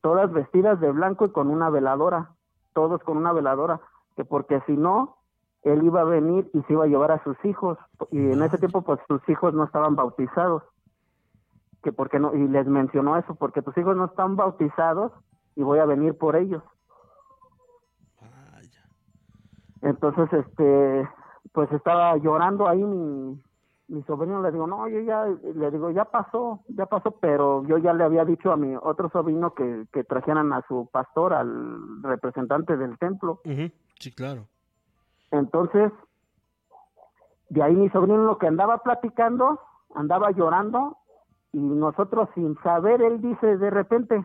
[0.00, 2.30] todas vestidas de blanco y con una veladora,
[2.72, 3.80] todos con una veladora,
[4.16, 5.16] que porque si no,
[5.62, 7.78] él iba a venir y se iba a llevar a sus hijos,
[8.10, 10.62] y en ese tiempo pues sus hijos no estaban bautizados,
[11.82, 15.12] que porque no, y les mencionó eso, porque tus hijos no están bautizados
[15.56, 16.62] y voy a venir por ellos.
[18.20, 18.84] Vaya.
[19.82, 21.08] Entonces, este,
[21.52, 23.40] pues estaba llorando ahí mi,
[23.88, 27.78] mi sobrino, le digo, no, yo ya, le digo, ya pasó, ya pasó, pero yo
[27.78, 32.02] ya le había dicho a mi otro sobrino que, que trajeran a su pastor, al
[32.02, 33.40] representante del templo.
[33.98, 34.46] Sí, claro.
[35.30, 35.92] Entonces,
[37.50, 39.60] de ahí mi sobrino lo que andaba platicando,
[39.94, 40.96] andaba llorando,
[41.52, 44.24] y nosotros sin saber, él dice de repente,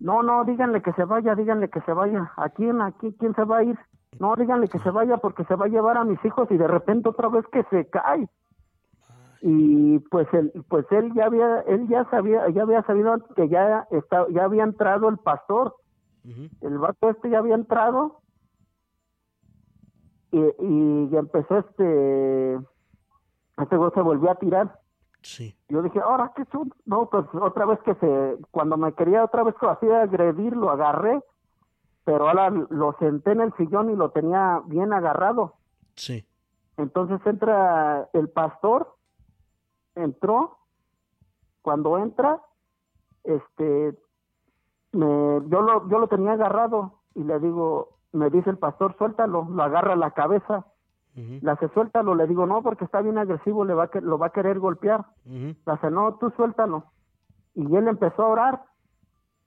[0.00, 2.32] no, no, díganle que se vaya, díganle que se vaya.
[2.36, 2.80] ¿A quién?
[2.80, 3.78] ¿A quién, quién se va a ir?
[4.18, 6.66] No, díganle que se vaya porque se va a llevar a mis hijos y de
[6.68, 8.28] repente otra vez que se cae.
[9.46, 13.86] y pues él pues él ya había él ya sabía ya había sabido que ya
[13.90, 15.74] está, ya había entrado el pastor
[16.62, 18.20] el vato este ya había entrado
[20.38, 22.54] y, y empezó este
[23.58, 24.80] este güey se volvió a tirar
[25.22, 25.56] Sí.
[25.68, 29.42] yo dije ahora qué chun no pues otra vez que se cuando me quería otra
[29.42, 31.22] vez así agredir lo agarré
[32.04, 35.54] pero ahora lo senté en el sillón y lo tenía bien agarrado
[35.96, 36.26] Sí.
[36.76, 38.94] entonces entra el pastor,
[39.94, 40.58] entró,
[41.62, 42.42] cuando entra,
[43.22, 43.96] este,
[44.92, 45.06] me,
[45.48, 49.62] yo lo, yo lo tenía agarrado y le digo, me dice el pastor, suéltalo, lo
[49.62, 50.64] agarra la cabeza,
[51.14, 54.26] le hace suéltalo, le digo, no, porque está bien agresivo, le va a, lo va
[54.26, 56.84] a querer golpear, le hace, no, tú suéltalo,
[57.54, 58.62] y él empezó a orar,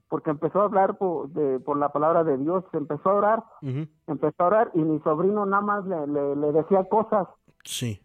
[0.08, 3.44] porque empezó a hablar por, de, por la palabra de Dios, empezó a orar,
[4.06, 7.28] empezó a orar y mi sobrino nada más le, le, le decía cosas.
[7.64, 8.00] Sí.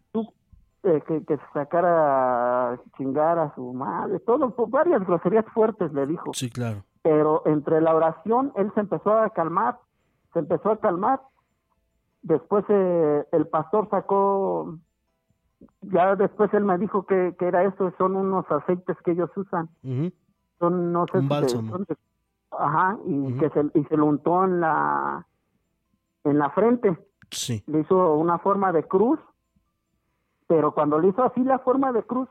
[0.84, 6.06] eh, que, que sacara a chingar a su madre, todo, pues, varias groserías fuertes le
[6.06, 6.34] dijo.
[6.34, 6.84] Sí, claro.
[7.02, 9.80] Pero entre la oración él se empezó a calmar,
[10.34, 11.22] se empezó a calmar.
[12.22, 14.78] Después eh, el pastor sacó,
[15.82, 19.70] ya después él me dijo que, que era eso, son unos aceites que ellos usan,
[20.60, 21.70] son no sé, Un bálsamo.
[21.72, 21.98] son de-
[22.52, 25.26] ajá, y que se, y se lo untó en la,
[26.24, 26.98] en la frente
[27.32, 27.64] Sí.
[27.68, 29.20] le hizo una forma de cruz,
[30.48, 32.30] pero cuando le hizo así la forma de cruz,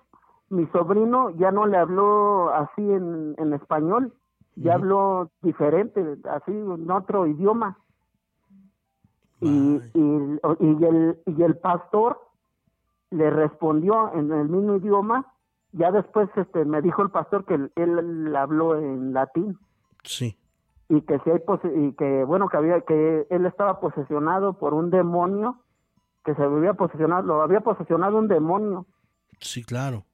[0.49, 4.13] mi sobrino ya no le habló así en, en español,
[4.55, 7.79] ya habló diferente, así en otro idioma.
[9.43, 12.21] Y, y, y el, y el pastor
[13.11, 15.27] le respondió en el mismo idioma,
[15.73, 19.59] ya después este me dijo el pastor que él, él habló en latín.
[20.05, 20.37] Sí.
[20.89, 24.75] y que si hay pose- y que bueno que había que él estaba posesionado por
[24.75, 25.57] un demonio
[26.25, 28.85] que se había posesionado lo había posesionado un demonio.
[29.41, 30.05] Sí, claro.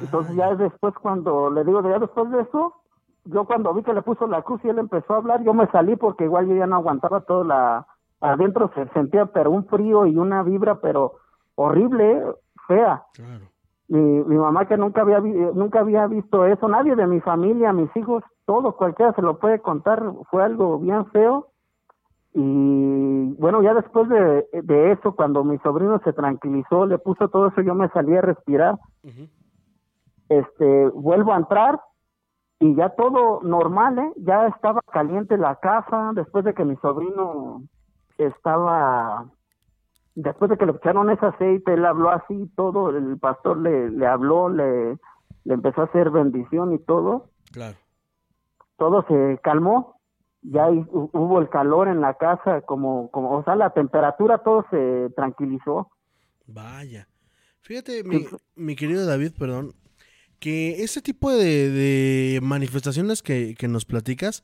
[0.00, 2.81] entonces ya después cuando le digo ya después de eso
[3.24, 5.66] yo cuando vi que le puso la cruz y él empezó a hablar yo me
[5.68, 7.86] salí porque igual yo ya no aguantaba todo la
[8.20, 11.14] adentro se sentía pero un frío y una vibra pero
[11.54, 12.24] horrible ¿eh?
[12.66, 13.44] fea Claro.
[13.88, 17.72] mi, mi mamá que nunca había vi- nunca había visto eso, nadie de mi familia,
[17.72, 21.48] mis hijos, todos, cualquiera se lo puede contar, fue algo bien feo.
[22.34, 27.48] Y bueno, ya después de, de eso, cuando mi sobrino se tranquilizó, le puso todo
[27.48, 28.78] eso, yo me salí a respirar.
[30.28, 31.78] Este, vuelvo a entrar
[32.62, 34.12] y ya todo normal, ¿eh?
[34.18, 37.62] Ya estaba caliente la casa, después de que mi sobrino
[38.18, 39.26] estaba
[40.14, 44.06] después de que le echaron ese aceite, él habló así, todo, el pastor le, le
[44.06, 44.96] habló, le,
[45.44, 47.76] le empezó a hacer bendición y todo, Claro.
[48.76, 49.96] todo se calmó,
[50.42, 55.10] ya hubo el calor en la casa, como, como, o sea, la temperatura, todo se
[55.16, 55.90] tranquilizó.
[56.46, 57.08] Vaya.
[57.62, 58.24] Fíjate, mi,
[58.54, 59.72] mi querido David, perdón,
[60.42, 64.42] que ese tipo de, de manifestaciones que, nos platicas,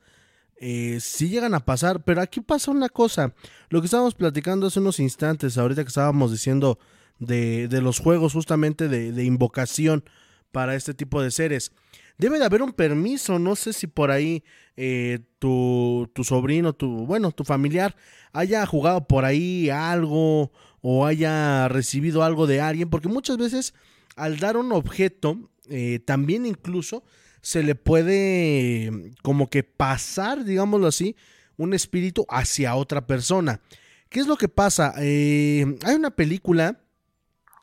[0.61, 3.35] eh, sí llegan a pasar, pero aquí pasa una cosa,
[3.69, 6.79] lo que estábamos platicando hace unos instantes, ahorita que estábamos diciendo
[7.19, 10.05] de, de los juegos justamente de, de invocación
[10.53, 11.73] para este tipo de seres.
[12.17, 14.45] Debe de haber un permiso, no sé si por ahí
[14.77, 17.97] eh, tu, tu sobrino, tu, bueno, tu familiar
[18.33, 23.75] haya jugado por ahí algo o haya recibido algo de alguien, porque muchas veces
[24.15, 25.39] al dar un objeto,
[25.71, 27.05] eh, también incluso
[27.41, 31.17] se le puede como que pasar, digámoslo así,
[31.57, 33.61] un espíritu hacia otra persona.
[34.09, 34.95] ¿Qué es lo que pasa?
[34.99, 36.81] Eh, hay una película,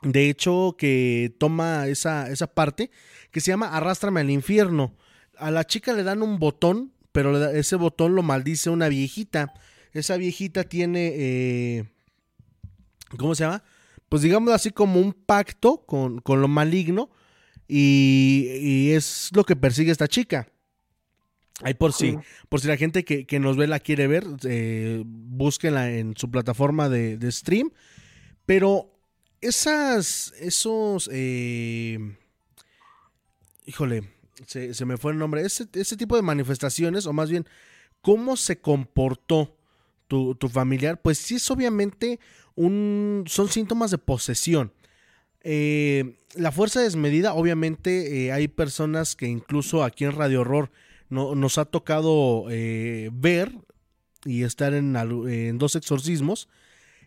[0.02, 2.90] de hecho, que toma esa, esa parte,
[3.30, 4.94] que se llama Arrástrame al infierno.
[5.38, 9.54] A la chica le dan un botón, pero ese botón lo maldice una viejita.
[9.92, 11.84] Esa viejita tiene, eh,
[13.18, 13.64] ¿cómo se llama?
[14.08, 17.10] Pues digamos así como un pacto con, con lo maligno
[17.68, 20.48] y, y es lo que persigue esta chica.
[21.62, 22.18] Ahí por si, Sí.
[22.50, 26.30] por si la gente que, que nos ve la quiere ver, eh, búsquenla en su
[26.30, 27.70] plataforma de, de stream.
[28.44, 28.92] Pero
[29.40, 31.98] esas, esos, eh,
[33.64, 34.02] híjole,
[34.46, 37.46] se, se me fue el nombre, ese, ese tipo de manifestaciones, o más bien,
[38.02, 39.56] cómo se comportó
[40.08, 42.20] tu, tu familiar, pues sí es obviamente
[42.54, 44.72] un, son síntomas de posesión.
[45.48, 50.72] Eh, la fuerza desmedida, obviamente eh, hay personas que incluso aquí en Radio Horror
[51.08, 53.52] no, nos ha tocado eh, ver
[54.24, 54.92] y estar en,
[55.56, 56.48] dos exorcismos,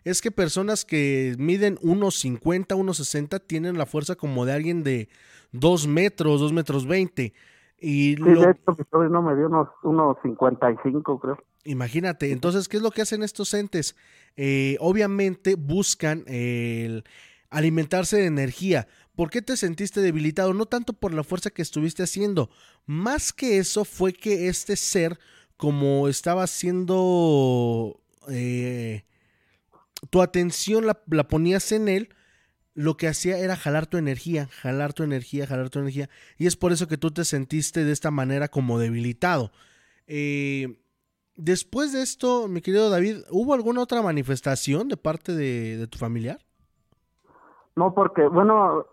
[0.04, 5.10] es que personas que miden 1,50, 1,60 tienen la fuerza como de alguien de
[5.52, 7.34] 2 metros, 2 metros 20.
[7.78, 11.44] Y Sí, lo- de hecho, mi sobrino me dio unos, unos 55, creo.
[11.64, 13.96] Imagínate, entonces, ¿qué es lo que hacen estos entes?
[14.38, 17.04] Eh, obviamente buscan el
[17.50, 18.88] alimentarse de energía.
[19.14, 20.54] ¿Por qué te sentiste debilitado?
[20.54, 22.48] No tanto por la fuerza que estuviste haciendo.
[22.86, 25.18] Más que eso fue que este ser,
[25.56, 28.00] como estaba haciendo...
[28.28, 29.04] Eh,
[30.08, 30.94] tu atención la,
[31.28, 32.08] ponías en él,
[32.74, 36.08] lo que hacía era jalar tu energía, jalar tu energía, jalar tu energía.
[36.38, 39.52] Y es por eso que tú te sentiste de esta manera como debilitado.
[40.06, 40.78] Eh,
[41.36, 45.98] después de esto, mi querido David, ¿hubo alguna otra manifestación de parte de, de tu
[45.98, 46.40] familiar?
[47.76, 48.84] No, porque, bueno,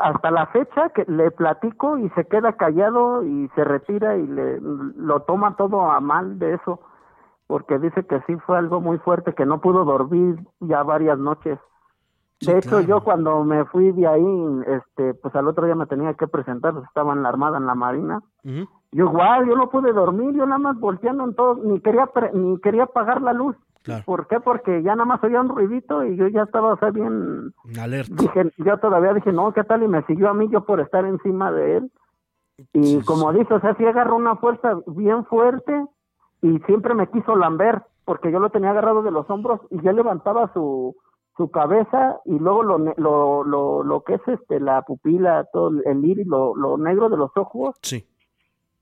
[0.00, 4.60] hasta la fecha que le platico y se queda callado y se retira y le,
[4.60, 6.80] lo toma todo a mal de eso,
[7.46, 11.58] porque dice que sí fue algo muy fuerte, que no pudo dormir ya varias noches.
[12.40, 16.14] de hecho, yo cuando me fui de ahí, este, pues al otro día me tenía
[16.14, 18.20] que presentar, pues, estaba en la Armada, en la Marina.
[18.90, 22.32] Yo igual, yo no pude dormir, yo nada más volteando en todo, ni quería pre-
[22.34, 23.56] ni quería apagar la luz.
[24.04, 24.40] ¿Por qué?
[24.40, 27.52] Porque ya nada más oía un ruidito y yo ya estaba, o sea, bien...
[27.80, 28.14] Alerta.
[28.14, 29.82] Dije, yo todavía dije, no, ¿qué tal?
[29.82, 31.90] Y me siguió a mí yo por estar encima de él.
[32.72, 35.84] Y como dice, o sea, sí agarró una fuerza bien fuerte
[36.42, 39.92] y siempre me quiso lamber porque yo lo tenía agarrado de los hombros y yo
[39.92, 40.96] levantaba su
[41.36, 46.04] su cabeza y luego lo, lo, lo, lo que es este la pupila, todo el
[46.04, 47.76] iris, lo, lo negro de los ojos.
[47.82, 48.06] Sí.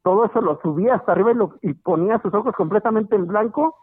[0.02, 3.76] Todo eso lo subía hasta arriba y, lo, y ponía sus ojos completamente en blanco,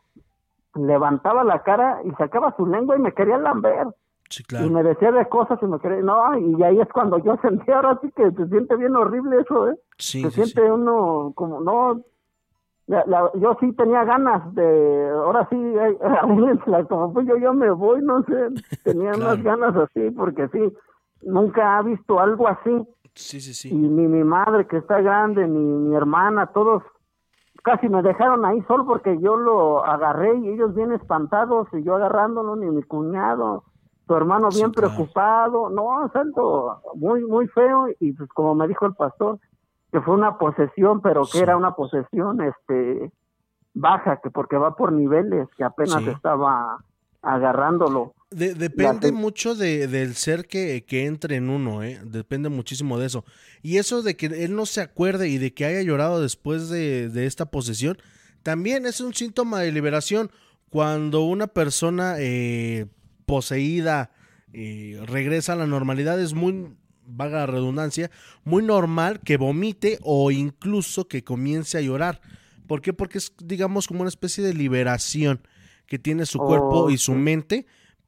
[0.78, 3.88] levantaba la cara y sacaba su lengua y me quería lamber.
[4.30, 7.38] Sí, Y me decía de cosas y me quería, no, y ahí es cuando yo
[7.42, 9.76] sentí ahora sí que se siente bien horrible eso, ¿eh?
[9.98, 12.02] Sí, se sí, siente uno como, no,
[12.88, 15.98] la- la- yo sí tenía ganas de, ahora sí, eh,
[16.90, 18.50] como pues yo, yo me voy, no sé,
[18.84, 20.74] tenía unas ganas así, porque sí,
[21.22, 22.86] nunca ha visto algo así.
[23.14, 23.70] Sí, sí, sí.
[23.70, 26.84] Y ni mi madre que está grande, ni mi hermana, todos
[27.68, 31.96] casi me dejaron ahí solo porque yo lo agarré y ellos bien espantados y yo
[31.96, 33.64] agarrándolo, ni mi cuñado,
[34.08, 38.94] tu hermano bien preocupado, no, santo, muy, muy feo y pues como me dijo el
[38.96, 39.40] pastor,
[39.92, 43.12] que fue una posesión, pero que era una posesión, este,
[43.74, 46.10] baja, que porque va por niveles, que apenas Sí.
[46.12, 46.78] estaba
[47.22, 48.14] agarrándolo.
[48.30, 52.00] De- depende mucho de, del ser que, que entre en uno, ¿eh?
[52.04, 53.24] Depende muchísimo de eso.
[53.62, 57.08] Y eso de que él no se acuerde y de que haya llorado después de,
[57.10, 57.98] de esta posesión,
[58.44, 60.30] también es un síntoma de liberación.
[60.70, 62.88] Cuando una persona eh,
[63.26, 64.12] poseída
[64.52, 66.76] eh, regresa a la normalidad, es muy,
[67.06, 68.12] vaga la redundancia,
[68.44, 72.20] muy normal que vomite o incluso que comience a llorar.
[72.68, 72.92] ¿Por qué?
[72.92, 75.40] Porque es, digamos, como una especie de liberación
[75.86, 77.66] que tiene su cuerpo y su mente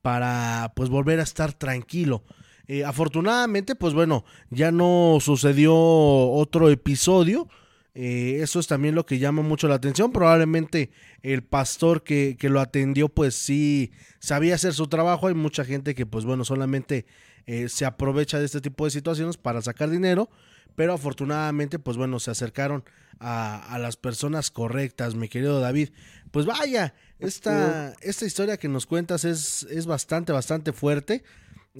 [0.10, 2.24] para pues volver a estar tranquilo.
[2.68, 7.48] Eh, afortunadamente, pues bueno, ya no sucedió otro episodio.
[7.94, 10.12] Eh, eso es también lo que llama mucho la atención.
[10.12, 10.90] Probablemente
[11.22, 15.28] el pastor que, que lo atendió, pues sí sabía hacer su trabajo.
[15.28, 17.06] Hay mucha gente que, pues bueno, solamente
[17.46, 20.32] eh, se aprovecha de este tipo de situaciones para sacar dinero.
[20.80, 22.86] Pero afortunadamente, pues bueno, se acercaron
[23.20, 25.90] a, las personas correctas, mi querido David.
[26.32, 31.26] Pues vaya, esta, esta historia que nos cuentas es, es bastante, bastante fuerte.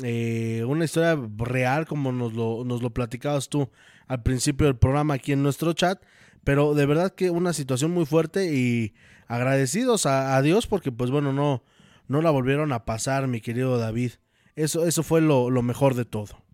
[0.04, 3.70] Eh, una historia real, como nos lo, nos lo platicabas tú
[4.10, 6.04] al principio del programa aquí en nuestro chat.
[6.44, 8.96] Pero de verdad que una situación muy fuerte y
[9.28, 11.64] agradecidos a, a Dios porque, pues bueno, no,
[12.10, 14.12] no la volvieron a pasar, mi querido David.
[14.58, 16.49] Eso, eso fue lo, lo mejor de todo.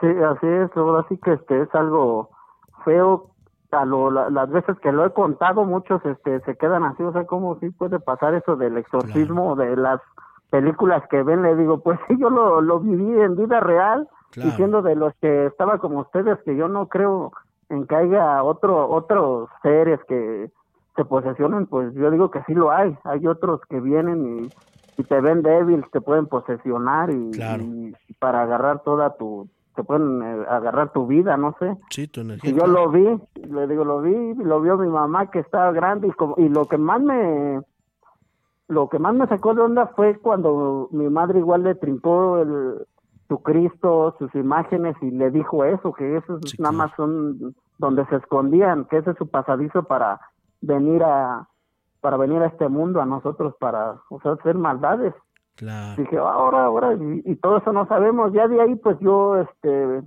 [0.00, 2.30] Sí, así es, ahora sí que este es algo
[2.84, 3.28] feo.
[3.70, 7.10] A lo, la- las veces que lo he contado, muchos este se quedan así, o
[7.12, 9.98] sea, ¿cómo sí puede pasar eso del exorcismo, de las
[10.50, 11.42] películas que ven?
[11.42, 14.50] Le digo, pues sí, yo lo, lo viví en vida real, Claro.
[14.50, 17.32] diciendo de los que estaba como ustedes, que yo no creo
[17.70, 20.50] en que haya otro, otros seres que
[20.94, 22.94] se posesionen, pues yo digo que sí lo hay.
[23.04, 24.26] Hay otros que vienen
[24.98, 27.62] y, y te ven débil, te pueden posesionar y, Claro.
[27.64, 31.76] y para agarrar toda tu, te pueden eh, agarrar tu vida, no sé.
[31.90, 32.50] Sí, tu energía.
[32.50, 36.08] Y yo lo vi, le digo, lo vi, lo vio mi mamá que estaba grande
[36.08, 37.60] y, como, y lo que más me
[38.68, 42.86] lo que más me sacó de onda fue cuando mi madre igual le trincó el,
[43.28, 48.16] su Cristo, sus imágenes y le dijo eso, que esos nada más son donde se
[48.16, 50.20] escondían, que ese es su pasadizo para
[50.60, 51.48] venir a
[52.00, 55.14] para venir a este mundo a nosotros para o sea, hacer maldades.
[55.56, 56.00] Claro.
[56.02, 58.32] Dije, ahora, ahora, y, y todo eso no sabemos.
[58.32, 60.02] Ya de ahí, pues yo, este,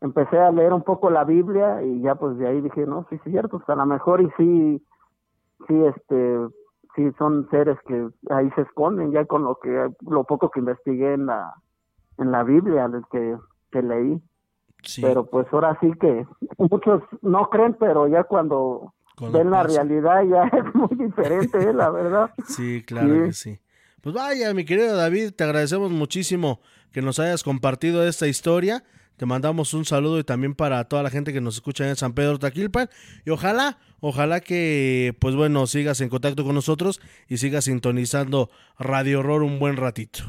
[0.00, 3.16] empecé a leer un poco la Biblia y ya, pues de ahí dije, no, sí,
[3.16, 4.86] es cierto, pues a lo mejor y sí,
[5.66, 6.38] sí, este,
[6.96, 11.14] sí son seres que ahí se esconden, ya con lo que, lo poco que investigué
[11.14, 11.52] en la,
[12.18, 13.36] en la Biblia, que,
[13.70, 14.20] que leí.
[15.02, 16.24] Pero pues ahora sí que
[16.56, 18.94] muchos no creen, pero ya cuando
[19.32, 21.72] ven la realidad ya es muy diferente, ¿eh?
[21.74, 22.30] la verdad.
[22.44, 23.20] Sí, claro Sí.
[23.24, 23.58] que sí.
[24.00, 26.60] Pues vaya, mi querido David, te agradecemos muchísimo
[26.92, 28.84] que nos hayas compartido esta historia.
[29.16, 32.12] Te mandamos un saludo y también para toda la gente que nos escucha en San
[32.12, 32.88] Pedro Taquilpan.
[33.24, 39.18] Y ojalá, ojalá que, pues bueno, sigas en contacto con nosotros y sigas sintonizando Radio
[39.18, 40.20] Horror un buen ratito.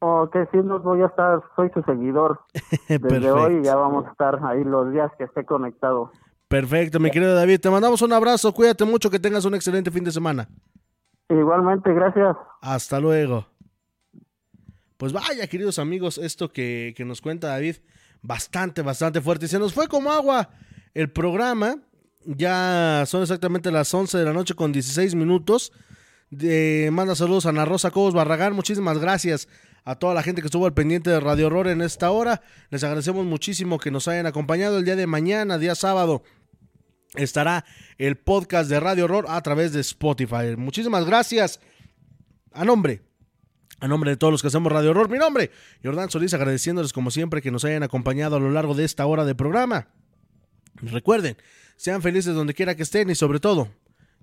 [0.00, 2.40] Ok, sí, no voy a estar, soy su seguidor.
[2.88, 6.10] Desde hoy ya vamos a estar ahí los días que esté conectado.
[6.48, 7.60] Perfecto, mi querido David.
[7.60, 10.48] Te mandamos un abrazo, cuídate mucho, que tengas un excelente fin de semana.
[11.28, 12.36] Igualmente, gracias.
[12.60, 13.46] Hasta luego.
[14.96, 17.76] Pues vaya, queridos amigos, esto que, que nos cuenta David,
[18.22, 19.48] bastante, bastante fuerte.
[19.48, 20.48] Se nos fue como agua
[20.94, 21.76] el programa.
[22.24, 25.72] Ya son exactamente las 11 de la noche con 16 minutos.
[26.30, 28.54] De, manda saludos a Ana Rosa Cobos Barragán.
[28.54, 29.48] Muchísimas gracias
[29.84, 32.42] a toda la gente que estuvo al pendiente de Radio Horror en esta hora.
[32.70, 36.24] Les agradecemos muchísimo que nos hayan acompañado el día de mañana, día sábado.
[37.14, 37.64] Estará
[37.98, 40.56] el podcast de Radio Horror a través de Spotify.
[40.56, 41.60] Muchísimas gracias.
[42.52, 43.02] A nombre
[43.80, 45.50] a nombre de todos los que hacemos Radio Horror, mi nombre,
[45.82, 49.24] Jordán Solís, agradeciéndoles como siempre que nos hayan acompañado a lo largo de esta hora
[49.24, 49.88] de programa.
[50.76, 51.36] Recuerden,
[51.76, 53.68] sean felices donde quiera que estén y sobre todo,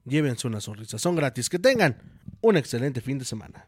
[0.05, 0.97] llévense una sonrisa.
[0.97, 1.49] Son gratis.
[1.49, 1.97] Que tengan
[2.41, 3.67] un excelente fin de semana.